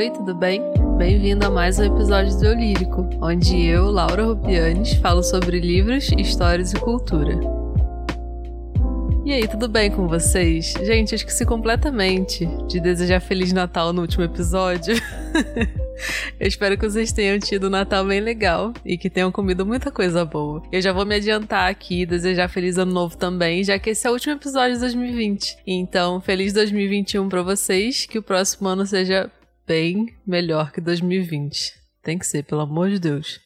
Oi, 0.00 0.08
tudo 0.08 0.34
bem? 0.34 0.62
Bem-vindo 0.96 1.44
a 1.44 1.50
mais 1.50 1.78
um 1.78 1.84
episódio 1.84 2.34
do 2.38 2.46
Eu 2.46 2.54
Lírico, 2.54 3.06
onde 3.20 3.66
eu, 3.66 3.90
Laura 3.90 4.24
Rubianes, 4.24 4.94
falo 4.94 5.22
sobre 5.22 5.60
livros, 5.60 6.08
histórias 6.16 6.72
e 6.72 6.76
cultura. 6.80 7.38
E 9.26 9.30
aí, 9.30 9.46
tudo 9.46 9.68
bem 9.68 9.90
com 9.90 10.08
vocês? 10.08 10.72
Gente, 10.82 11.12
eu 11.12 11.16
esqueci 11.16 11.44
completamente 11.44 12.46
de 12.66 12.80
desejar 12.80 13.20
Feliz 13.20 13.52
Natal 13.52 13.92
no 13.92 14.00
último 14.00 14.24
episódio. 14.24 14.94
Eu 16.40 16.48
espero 16.48 16.78
que 16.78 16.88
vocês 16.88 17.12
tenham 17.12 17.38
tido 17.38 17.66
um 17.66 17.70
Natal 17.70 18.02
bem 18.06 18.20
legal 18.20 18.72
e 18.82 18.96
que 18.96 19.10
tenham 19.10 19.30
comido 19.30 19.66
muita 19.66 19.90
coisa 19.90 20.24
boa. 20.24 20.62
Eu 20.72 20.80
já 20.80 20.94
vou 20.94 21.04
me 21.04 21.16
adiantar 21.16 21.70
aqui 21.70 22.00
e 22.00 22.06
desejar 22.06 22.48
feliz 22.48 22.78
ano 22.78 22.90
novo 22.90 23.18
também, 23.18 23.62
já 23.62 23.78
que 23.78 23.90
esse 23.90 24.06
é 24.06 24.10
o 24.10 24.14
último 24.14 24.32
episódio 24.32 24.76
de 24.76 24.80
2020. 24.80 25.58
Então, 25.66 26.18
feliz 26.18 26.54
2021 26.54 27.28
para 27.28 27.42
vocês, 27.42 28.06
que 28.06 28.18
o 28.18 28.22
próximo 28.22 28.66
ano 28.66 28.86
seja 28.86 29.30
bem 29.70 30.16
melhor 30.26 30.72
que 30.72 30.80
2020. 30.80 31.74
Tem 32.02 32.18
que 32.18 32.26
ser, 32.26 32.42
pelo 32.42 32.62
amor 32.62 32.90
de 32.90 32.98
Deus. 32.98 33.38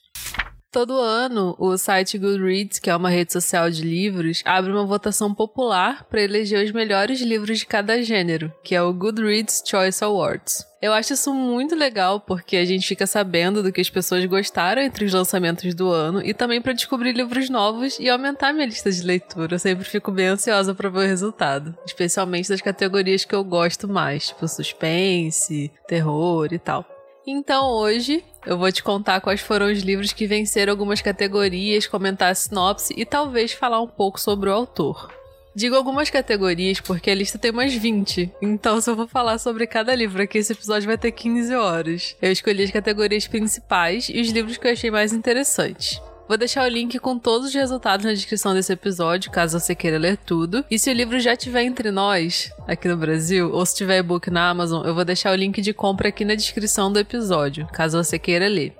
Todo 0.74 0.98
ano, 0.98 1.54
o 1.56 1.78
site 1.78 2.18
Goodreads, 2.18 2.80
que 2.80 2.90
é 2.90 2.96
uma 2.96 3.08
rede 3.08 3.32
social 3.32 3.70
de 3.70 3.80
livros, 3.80 4.42
abre 4.44 4.72
uma 4.72 4.84
votação 4.84 5.32
popular 5.32 6.02
para 6.10 6.20
eleger 6.20 6.64
os 6.64 6.72
melhores 6.72 7.20
livros 7.20 7.60
de 7.60 7.64
cada 7.64 8.02
gênero, 8.02 8.52
que 8.60 8.74
é 8.74 8.82
o 8.82 8.92
Goodreads 8.92 9.62
Choice 9.64 10.02
Awards. 10.02 10.66
Eu 10.82 10.92
acho 10.92 11.12
isso 11.12 11.32
muito 11.32 11.76
legal 11.76 12.18
porque 12.18 12.56
a 12.56 12.64
gente 12.64 12.88
fica 12.88 13.06
sabendo 13.06 13.62
do 13.62 13.70
que 13.70 13.80
as 13.80 13.88
pessoas 13.88 14.24
gostaram 14.24 14.82
entre 14.82 15.04
os 15.04 15.12
lançamentos 15.12 15.72
do 15.76 15.90
ano 15.90 16.20
e 16.20 16.34
também 16.34 16.60
para 16.60 16.72
descobrir 16.72 17.12
livros 17.12 17.48
novos 17.48 17.96
e 18.00 18.10
aumentar 18.10 18.52
minha 18.52 18.66
lista 18.66 18.90
de 18.90 19.00
leitura. 19.00 19.54
Eu 19.54 19.60
sempre 19.60 19.84
fico 19.84 20.10
bem 20.10 20.26
ansiosa 20.26 20.74
para 20.74 20.90
ver 20.90 20.98
o 20.98 21.06
resultado, 21.06 21.72
especialmente 21.86 22.48
das 22.48 22.60
categorias 22.60 23.24
que 23.24 23.34
eu 23.36 23.44
gosto 23.44 23.86
mais, 23.86 24.26
tipo 24.26 24.48
suspense, 24.48 25.70
terror 25.86 26.48
e 26.50 26.58
tal. 26.58 26.93
Então 27.26 27.70
hoje 27.70 28.22
eu 28.44 28.58
vou 28.58 28.70
te 28.70 28.82
contar 28.82 29.20
quais 29.20 29.40
foram 29.40 29.72
os 29.72 29.80
livros 29.80 30.12
que 30.12 30.26
venceram 30.26 30.72
algumas 30.72 31.00
categorias, 31.00 31.86
comentar 31.86 32.30
a 32.30 32.34
sinopse 32.34 32.92
e 32.96 33.06
talvez 33.06 33.52
falar 33.52 33.80
um 33.80 33.88
pouco 33.88 34.20
sobre 34.20 34.50
o 34.50 34.52
autor. 34.52 35.10
Digo 35.56 35.74
algumas 35.74 36.10
categorias 36.10 36.80
porque 36.80 37.10
a 37.10 37.14
lista 37.14 37.38
tem 37.38 37.50
umas 37.50 37.72
20, 37.72 38.30
então 38.42 38.80
se 38.80 38.90
eu 38.90 38.96
vou 38.96 39.06
falar 39.06 39.38
sobre 39.38 39.66
cada 39.66 39.94
livro 39.94 40.20
aqui, 40.22 40.38
esse 40.38 40.52
episódio 40.52 40.88
vai 40.88 40.98
ter 40.98 41.12
15 41.12 41.54
horas. 41.54 42.16
Eu 42.20 42.30
escolhi 42.30 42.64
as 42.64 42.70
categorias 42.70 43.26
principais 43.26 44.08
e 44.08 44.20
os 44.20 44.28
livros 44.28 44.58
que 44.58 44.66
eu 44.66 44.72
achei 44.72 44.90
mais 44.90 45.12
interessantes. 45.12 46.02
Vou 46.26 46.38
deixar 46.38 46.64
o 46.64 46.68
link 46.68 46.98
com 46.98 47.18
todos 47.18 47.48
os 47.48 47.54
resultados 47.54 48.06
na 48.06 48.12
descrição 48.12 48.54
desse 48.54 48.72
episódio, 48.72 49.30
caso 49.30 49.60
você 49.60 49.74
queira 49.74 49.98
ler 49.98 50.16
tudo. 50.16 50.64
E 50.70 50.78
se 50.78 50.90
o 50.90 50.94
livro 50.94 51.20
já 51.20 51.34
estiver 51.34 51.62
entre 51.62 51.90
nós, 51.90 52.50
aqui 52.66 52.88
no 52.88 52.96
Brasil, 52.96 53.52
ou 53.52 53.64
se 53.66 53.76
tiver 53.76 53.98
e-book 53.98 54.30
na 54.30 54.48
Amazon, 54.48 54.86
eu 54.86 54.94
vou 54.94 55.04
deixar 55.04 55.32
o 55.32 55.36
link 55.36 55.60
de 55.60 55.74
compra 55.74 56.08
aqui 56.08 56.24
na 56.24 56.34
descrição 56.34 56.90
do 56.90 56.98
episódio, 56.98 57.66
caso 57.72 58.02
você 58.02 58.18
queira 58.18 58.48
ler. 58.48 58.74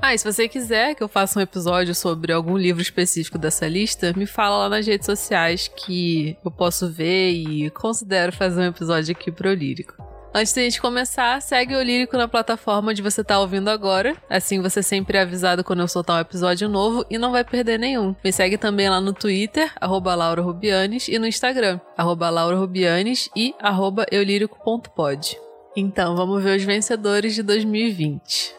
Ah, 0.00 0.14
e 0.14 0.18
se 0.18 0.30
você 0.30 0.48
quiser 0.48 0.94
que 0.94 1.02
eu 1.02 1.08
faça 1.08 1.38
um 1.38 1.42
episódio 1.42 1.94
sobre 1.94 2.32
algum 2.32 2.56
livro 2.56 2.82
específico 2.82 3.38
dessa 3.38 3.66
lista, 3.66 4.12
me 4.14 4.26
fala 4.26 4.58
lá 4.58 4.68
nas 4.68 4.86
redes 4.86 5.06
sociais 5.06 5.68
que 5.68 6.36
eu 6.44 6.50
posso 6.50 6.90
ver 6.90 7.30
e 7.30 7.70
considero 7.70 8.32
fazer 8.32 8.60
um 8.60 8.66
episódio 8.66 9.12
aqui 9.12 9.30
pro 9.30 9.52
Lírico. 9.52 10.05
Antes 10.36 10.52
da 10.52 10.60
gente 10.60 10.82
começar, 10.82 11.40
segue 11.40 11.74
o 11.74 11.82
Lírico 11.82 12.14
na 12.14 12.28
plataforma 12.28 12.90
onde 12.90 13.00
você 13.00 13.22
está 13.22 13.40
ouvindo 13.40 13.70
agora. 13.70 14.14
Assim 14.28 14.60
você 14.60 14.82
sempre 14.82 15.16
é 15.16 15.22
avisado 15.22 15.64
quando 15.64 15.80
eu 15.80 15.88
soltar 15.88 16.18
um 16.18 16.20
episódio 16.20 16.68
novo 16.68 17.06
e 17.08 17.16
não 17.16 17.32
vai 17.32 17.42
perder 17.42 17.78
nenhum. 17.78 18.14
Me 18.22 18.30
segue 18.30 18.58
também 18.58 18.86
lá 18.90 19.00
no 19.00 19.14
Twitter, 19.14 19.72
arroba 19.80 20.14
Laura 20.14 20.42
Rubianes, 20.42 21.08
e 21.08 21.18
no 21.18 21.26
Instagram, 21.26 21.80
arroba 21.96 22.28
Laura 22.28 22.54
Rubianes 22.54 23.30
e 23.34 23.54
arroba 23.58 24.04
eulírico.pod. 24.12 25.40
Então, 25.74 26.14
vamos 26.14 26.42
ver 26.42 26.58
os 26.58 26.64
vencedores 26.64 27.34
de 27.34 27.42
2020. 27.42 28.54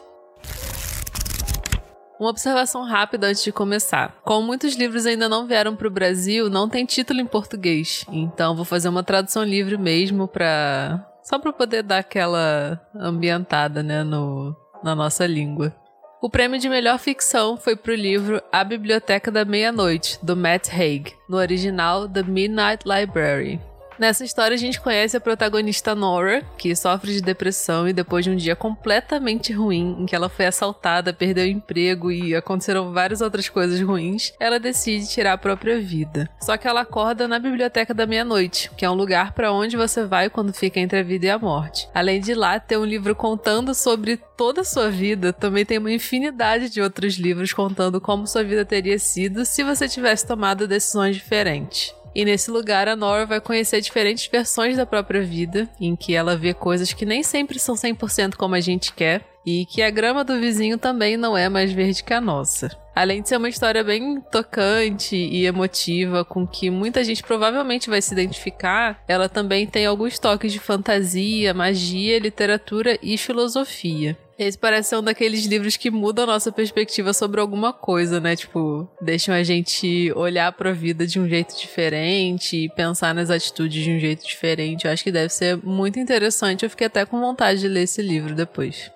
Uma 2.18 2.30
observação 2.30 2.82
rápida 2.82 3.28
antes 3.28 3.44
de 3.44 3.52
começar. 3.52 4.16
Como 4.24 4.44
muitos 4.44 4.74
livros 4.74 5.06
ainda 5.06 5.28
não 5.28 5.46
vieram 5.46 5.76
para 5.76 5.86
o 5.86 5.90
Brasil, 5.92 6.50
não 6.50 6.68
tem 6.68 6.84
título 6.84 7.20
em 7.20 7.26
português. 7.26 8.04
Então 8.10 8.56
vou 8.56 8.64
fazer 8.64 8.88
uma 8.88 9.04
tradução 9.04 9.44
livre 9.44 9.78
mesmo 9.78 10.26
para 10.26 11.07
só 11.28 11.38
para 11.38 11.52
poder 11.52 11.82
dar 11.82 11.98
aquela 11.98 12.80
ambientada, 12.94 13.82
né, 13.82 14.02
no, 14.02 14.56
na 14.82 14.94
nossa 14.94 15.26
língua. 15.26 15.74
O 16.22 16.30
prêmio 16.30 16.58
de 16.58 16.70
melhor 16.70 16.98
ficção 16.98 17.58
foi 17.58 17.76
para 17.76 17.92
o 17.92 17.94
livro 17.94 18.42
A 18.50 18.64
Biblioteca 18.64 19.30
da 19.30 19.44
Meia-Noite, 19.44 20.18
do 20.22 20.34
Matt 20.34 20.72
Haig, 20.72 21.14
no 21.28 21.36
original 21.36 22.08
The 22.08 22.22
Midnight 22.22 22.82
Library. 22.88 23.60
Nessa 23.98 24.24
história 24.24 24.54
a 24.54 24.58
gente 24.58 24.80
conhece 24.80 25.16
a 25.16 25.20
protagonista 25.20 25.92
Nora, 25.92 26.44
que 26.56 26.74
sofre 26.76 27.12
de 27.12 27.20
depressão 27.20 27.88
e 27.88 27.92
depois 27.92 28.24
de 28.24 28.30
um 28.30 28.36
dia 28.36 28.54
completamente 28.54 29.52
ruim, 29.52 29.96
em 29.98 30.06
que 30.06 30.14
ela 30.14 30.28
foi 30.28 30.46
assaltada, 30.46 31.12
perdeu 31.12 31.44
o 31.44 31.48
emprego 31.48 32.12
e 32.12 32.34
aconteceram 32.34 32.92
várias 32.92 33.20
outras 33.20 33.48
coisas 33.48 33.80
ruins, 33.80 34.32
ela 34.38 34.60
decide 34.60 35.08
tirar 35.08 35.32
a 35.32 35.38
própria 35.38 35.80
vida. 35.80 36.30
Só 36.40 36.56
que 36.56 36.68
ela 36.68 36.82
acorda 36.82 37.26
na 37.26 37.40
Biblioteca 37.40 37.92
da 37.92 38.06
Meia-Noite, 38.06 38.70
que 38.76 38.84
é 38.84 38.90
um 38.90 38.94
lugar 38.94 39.32
para 39.32 39.52
onde 39.52 39.76
você 39.76 40.04
vai 40.04 40.30
quando 40.30 40.52
fica 40.52 40.78
entre 40.78 41.00
a 41.00 41.02
vida 41.02 41.26
e 41.26 41.30
a 41.30 41.38
morte. 41.38 41.88
Além 41.92 42.20
de 42.20 42.34
lá 42.34 42.60
ter 42.60 42.76
um 42.76 42.84
livro 42.84 43.16
contando 43.16 43.74
sobre 43.74 44.16
toda 44.36 44.60
a 44.60 44.64
sua 44.64 44.88
vida, 44.88 45.32
também 45.32 45.64
tem 45.64 45.78
uma 45.78 45.90
infinidade 45.90 46.70
de 46.70 46.80
outros 46.80 47.14
livros 47.14 47.52
contando 47.52 48.00
como 48.00 48.28
sua 48.28 48.44
vida 48.44 48.64
teria 48.64 48.98
sido 48.98 49.44
se 49.44 49.64
você 49.64 49.88
tivesse 49.88 50.24
tomado 50.24 50.68
decisões 50.68 51.16
diferentes. 51.16 51.97
E 52.18 52.24
nesse 52.24 52.50
lugar, 52.50 52.88
a 52.88 52.96
Nora 52.96 53.24
vai 53.24 53.40
conhecer 53.40 53.80
diferentes 53.80 54.26
versões 54.26 54.76
da 54.76 54.84
própria 54.84 55.22
vida, 55.22 55.70
em 55.80 55.94
que 55.94 56.16
ela 56.16 56.36
vê 56.36 56.52
coisas 56.52 56.92
que 56.92 57.06
nem 57.06 57.22
sempre 57.22 57.60
são 57.60 57.76
100% 57.76 58.34
como 58.34 58.56
a 58.56 58.60
gente 58.60 58.92
quer, 58.92 59.24
e 59.46 59.64
que 59.64 59.80
a 59.82 59.88
grama 59.88 60.24
do 60.24 60.36
vizinho 60.40 60.76
também 60.76 61.16
não 61.16 61.38
é 61.38 61.48
mais 61.48 61.70
verde 61.70 62.02
que 62.02 62.12
a 62.12 62.20
nossa. 62.20 62.76
Além 62.92 63.22
de 63.22 63.28
ser 63.28 63.36
uma 63.36 63.48
história 63.48 63.84
bem 63.84 64.20
tocante 64.20 65.14
e 65.14 65.46
emotiva, 65.46 66.24
com 66.24 66.44
que 66.44 66.70
muita 66.70 67.04
gente 67.04 67.22
provavelmente 67.22 67.88
vai 67.88 68.02
se 68.02 68.12
identificar, 68.12 69.00
ela 69.06 69.28
também 69.28 69.64
tem 69.64 69.86
alguns 69.86 70.18
toques 70.18 70.52
de 70.52 70.58
fantasia, 70.58 71.54
magia, 71.54 72.18
literatura 72.18 72.98
e 73.00 73.16
filosofia. 73.16 74.18
Esse 74.38 74.56
parece 74.56 74.90
ser 74.90 74.96
um 74.96 75.02
daqueles 75.02 75.44
livros 75.46 75.76
que 75.76 75.90
mudam 75.90 76.22
a 76.22 76.28
nossa 76.28 76.52
perspectiva 76.52 77.12
sobre 77.12 77.40
alguma 77.40 77.72
coisa, 77.72 78.20
né? 78.20 78.36
Tipo, 78.36 78.88
deixam 79.00 79.34
a 79.34 79.42
gente 79.42 80.12
olhar 80.14 80.52
para 80.52 80.70
a 80.70 80.72
vida 80.72 81.04
de 81.04 81.18
um 81.18 81.28
jeito 81.28 81.58
diferente 81.58 82.56
e 82.56 82.68
pensar 82.68 83.12
nas 83.12 83.30
atitudes 83.30 83.82
de 83.82 83.90
um 83.90 83.98
jeito 83.98 84.24
diferente. 84.24 84.84
Eu 84.84 84.92
acho 84.92 85.02
que 85.02 85.10
deve 85.10 85.30
ser 85.30 85.56
muito 85.56 85.98
interessante. 85.98 86.62
Eu 86.62 86.70
fiquei 86.70 86.86
até 86.86 87.04
com 87.04 87.18
vontade 87.18 87.58
de 87.58 87.66
ler 87.66 87.82
esse 87.82 88.00
livro 88.00 88.32
depois. 88.32 88.92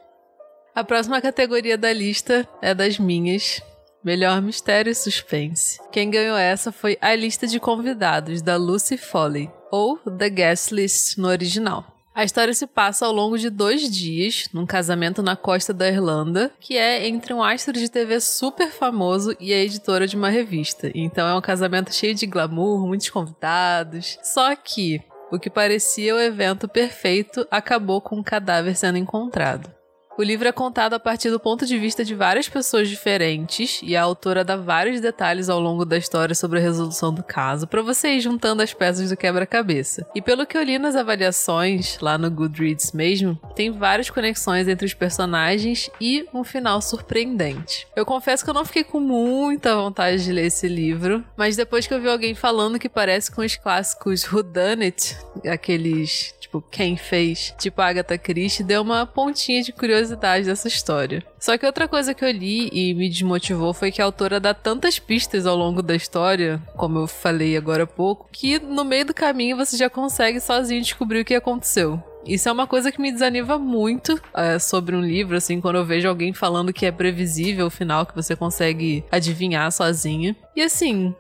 A 0.73 0.85
próxima 0.85 1.21
categoria 1.21 1.77
da 1.77 1.93
lista 1.93 2.49
é 2.63 2.73
das 2.73 2.97
minhas. 2.97 3.61
Melhor 4.05 4.41
mistério 4.41 4.91
e 4.91 4.95
suspense. 4.95 5.81
Quem 5.93 6.11
ganhou 6.11 6.37
essa 6.37 6.73
foi 6.73 6.97
a 7.01 7.15
lista 7.15 7.47
de 7.47 7.61
convidados 7.61 8.43
da 8.43 8.57
Lucy 8.57 8.97
Foley, 8.97 9.49
ou 9.71 9.97
The 9.99 10.29
Guest 10.29 10.73
List 10.73 11.19
no 11.19 11.29
original. 11.29 11.92
A 12.15 12.25
história 12.25 12.53
se 12.53 12.67
passa 12.67 13.07
ao 13.07 13.13
longo 13.13 13.39
de 13.39 13.49
dois 13.49 13.91
dias, 13.91 14.47
num 14.53 14.67
casamento 14.67 15.23
na 15.23 15.35
costa 15.35 15.73
da 15.73 15.89
Irlanda, 15.89 16.53
que 16.61 16.77
é 16.77 17.09
entre 17.09 17.33
um 17.33 17.43
astro 17.43 17.73
de 17.73 17.89
TV 17.89 18.21
super 18.21 18.71
famoso 18.71 19.35
e 19.41 19.53
a 19.53 19.57
editora 19.57 20.07
de 20.07 20.15
uma 20.15 20.29
revista. 20.29 20.91
Então 20.95 21.27
é 21.27 21.35
um 21.35 21.41
casamento 21.41 21.95
cheio 21.95 22.15
de 22.15 22.27
glamour, 22.27 22.87
muitos 22.87 23.09
convidados. 23.09 24.19
Só 24.23 24.55
que 24.55 25.01
o 25.31 25.39
que 25.39 25.49
parecia 25.49 26.15
o 26.15 26.21
evento 26.21 26.69
perfeito 26.69 27.47
acabou 27.51 28.03
com 28.03 28.17
um 28.17 28.23
cadáver 28.23 28.77
sendo 28.77 28.99
encontrado. 28.99 29.73
O 30.19 30.23
livro 30.23 30.47
é 30.47 30.53
contado 30.53 30.93
a 30.93 31.01
partir 31.01 31.31
do 31.31 31.41
ponto 31.41 31.65
de 31.65 31.79
vista 31.79 32.05
de 32.05 32.15
várias 32.15 32.47
pessoas 32.47 32.87
diferentes 32.87 33.81
e 33.83 33.97
a 33.97 34.03
autora 34.03 34.45
dá 34.45 34.57
vários 34.57 35.01
detalhes 35.01 35.49
ao 35.49 35.59
longo 35.59 35.87
da 35.87 35.97
história 35.97 36.35
sobre 36.35 36.59
a 36.59 36.63
resolução 36.63 37.15
do 37.15 37.23
caso, 37.23 37.67
para 37.67 37.81
você 37.81 38.11
ir 38.11 38.21
juntando 38.21 38.63
as 38.63 38.75
peças 38.75 39.09
do 39.09 39.17
quebra-cabeça. 39.17 40.07
E 40.15 40.21
pelo 40.21 40.45
que 40.45 40.57
eu 40.57 40.63
li 40.63 40.79
nas 40.79 40.97
avaliações, 40.97 41.99
lá 41.99 42.19
no 42.19 42.31
Goodreads 42.31 42.93
mesmo, 42.93 43.41
tem 43.57 43.71
várias 43.71 44.11
conexões 44.11 44.69
entre 44.69 44.85
os 44.85 44.93
personagens 44.93 45.89
e 45.99 46.27
um 46.35 46.45
final 46.45 46.83
surpreendente. 46.83 47.87
Eu 47.97 48.05
confesso 48.05 48.45
que 48.45 48.51
eu 48.51 48.55
não 48.55 48.67
fiquei 48.67 48.85
com 48.85 49.01
muita 49.01 49.75
vontade 49.75 50.23
de 50.23 50.31
ler 50.31 50.47
esse 50.47 50.69
livro, 50.69 51.25
mas 51.39 51.57
depois 51.57 51.87
que 51.87 51.95
eu 51.95 52.01
vi 52.01 52.09
alguém 52.09 52.35
falando 52.35 52.79
que 52.79 52.89
parece 52.89 53.33
com 53.33 53.41
os 53.41 53.57
clássicos 53.57 54.31
Who 54.31 54.43
Done 54.43 54.85
It, 54.85 55.17
aqueles 55.51 56.35
tipo 56.39 56.61
quem 56.71 56.99
fez, 56.99 57.55
tipo 57.59 57.81
Agatha 57.81 58.19
Christie, 58.19 58.63
deu 58.63 58.83
uma 58.83 59.07
pontinha 59.07 59.63
de 59.63 59.73
curiosidade 59.73 60.02
curiosidade 60.03 60.47
dessa 60.47 60.69
história. 60.69 61.23
Só 61.39 61.57
que 61.57 61.67
outra 61.67 61.87
coisa 61.87 62.15
que 62.15 62.25
eu 62.25 62.31
li 62.31 62.69
e 62.73 62.95
me 62.95 63.09
desmotivou 63.09 63.73
foi 63.73 63.91
que 63.91 64.03
a 64.03 64.05
autora 64.05 64.41
dá 64.41 64.53
tantas 64.53 64.99
pistas 64.99 65.47
ao 65.47 65.57
longo 65.57 65.83
da 65.83 65.95
história, 65.95 66.61
como 66.77 66.99
eu 66.99 67.07
falei 67.07 67.57
agora 67.57 67.85
há 67.85 67.87
pouco, 67.87 68.29
que 68.33 68.59
no 68.59 68.85
meio 68.85 69.07
do 69.07 69.15
caminho 69.15 69.57
você 69.57 69.77
já 69.77 69.89
consegue 69.89 70.41
sozinho 70.41 70.83
descobrir 70.83 71.21
o 71.21 71.25
que 71.25 71.35
aconteceu. 71.35 72.03
Isso 72.25 72.49
é 72.49 72.53
uma 72.53 72.69
coisa 72.69 72.93
que 72.93 73.01
me 73.01 73.11
desanima 73.11 73.59
muito 73.59 74.21
é, 74.35 74.59
sobre 74.59 74.95
um 74.95 75.01
livro, 75.01 75.37
assim, 75.37 75.61
quando 75.61 75.77
eu 75.77 75.85
vejo 75.85 76.09
alguém 76.09 76.33
falando 76.33 76.73
que 76.73 76.87
é 76.87 76.93
previsível 76.93 77.67
o 77.67 77.71
final, 77.71 78.07
que 78.07 78.15
você 78.15 78.37
consegue 78.37 79.05
adivinhar 79.11 79.71
sozinha. 79.73 80.37
E 80.55 80.63
assim, 80.63 81.15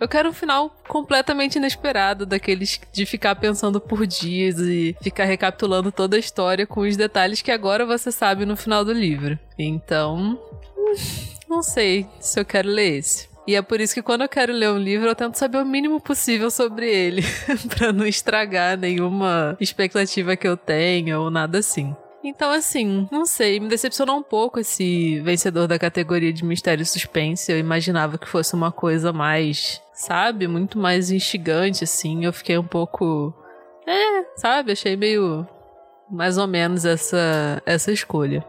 Eu 0.00 0.06
quero 0.06 0.28
um 0.28 0.32
final 0.32 0.70
completamente 0.86 1.56
inesperado, 1.56 2.24
daqueles 2.24 2.80
de 2.92 3.04
ficar 3.04 3.34
pensando 3.34 3.80
por 3.80 4.06
dias 4.06 4.58
e 4.58 4.96
ficar 5.00 5.24
recapitulando 5.24 5.90
toda 5.90 6.16
a 6.16 6.20
história 6.20 6.66
com 6.66 6.82
os 6.82 6.96
detalhes 6.96 7.42
que 7.42 7.50
agora 7.50 7.84
você 7.84 8.12
sabe 8.12 8.46
no 8.46 8.56
final 8.56 8.84
do 8.84 8.92
livro. 8.92 9.38
Então, 9.58 10.40
não 11.48 11.62
sei 11.62 12.06
se 12.20 12.38
eu 12.38 12.44
quero 12.44 12.68
ler 12.68 12.98
esse. 12.98 13.28
E 13.44 13.56
é 13.56 13.62
por 13.62 13.80
isso 13.80 13.94
que 13.94 14.02
quando 14.02 14.20
eu 14.20 14.28
quero 14.28 14.52
ler 14.52 14.70
um 14.70 14.78
livro, 14.78 15.08
eu 15.08 15.14
tento 15.14 15.36
saber 15.36 15.58
o 15.58 15.64
mínimo 15.64 16.00
possível 16.00 16.50
sobre 16.50 16.86
ele, 16.88 17.22
para 17.74 17.92
não 17.92 18.06
estragar 18.06 18.76
nenhuma 18.76 19.56
expectativa 19.58 20.36
que 20.36 20.46
eu 20.46 20.56
tenha 20.56 21.18
ou 21.18 21.30
nada 21.30 21.58
assim. 21.58 21.96
Então, 22.22 22.50
assim, 22.50 23.08
não 23.12 23.24
sei, 23.24 23.60
me 23.60 23.68
decepcionou 23.68 24.16
um 24.16 24.22
pouco 24.22 24.58
esse 24.58 25.20
vencedor 25.20 25.68
da 25.68 25.78
categoria 25.78 26.32
de 26.32 26.44
mistério 26.44 26.82
e 26.82 26.86
suspense. 26.86 27.50
Eu 27.50 27.58
imaginava 27.58 28.18
que 28.18 28.28
fosse 28.28 28.54
uma 28.54 28.72
coisa 28.72 29.12
mais, 29.12 29.80
sabe, 29.94 30.48
muito 30.48 30.78
mais 30.78 31.10
instigante, 31.10 31.84
assim. 31.84 32.24
Eu 32.24 32.32
fiquei 32.32 32.58
um 32.58 32.66
pouco. 32.66 33.32
É, 33.86 34.24
sabe, 34.36 34.72
achei 34.72 34.96
meio. 34.96 35.46
mais 36.10 36.36
ou 36.38 36.46
menos 36.46 36.84
essa, 36.84 37.62
essa 37.64 37.92
escolha. 37.92 38.44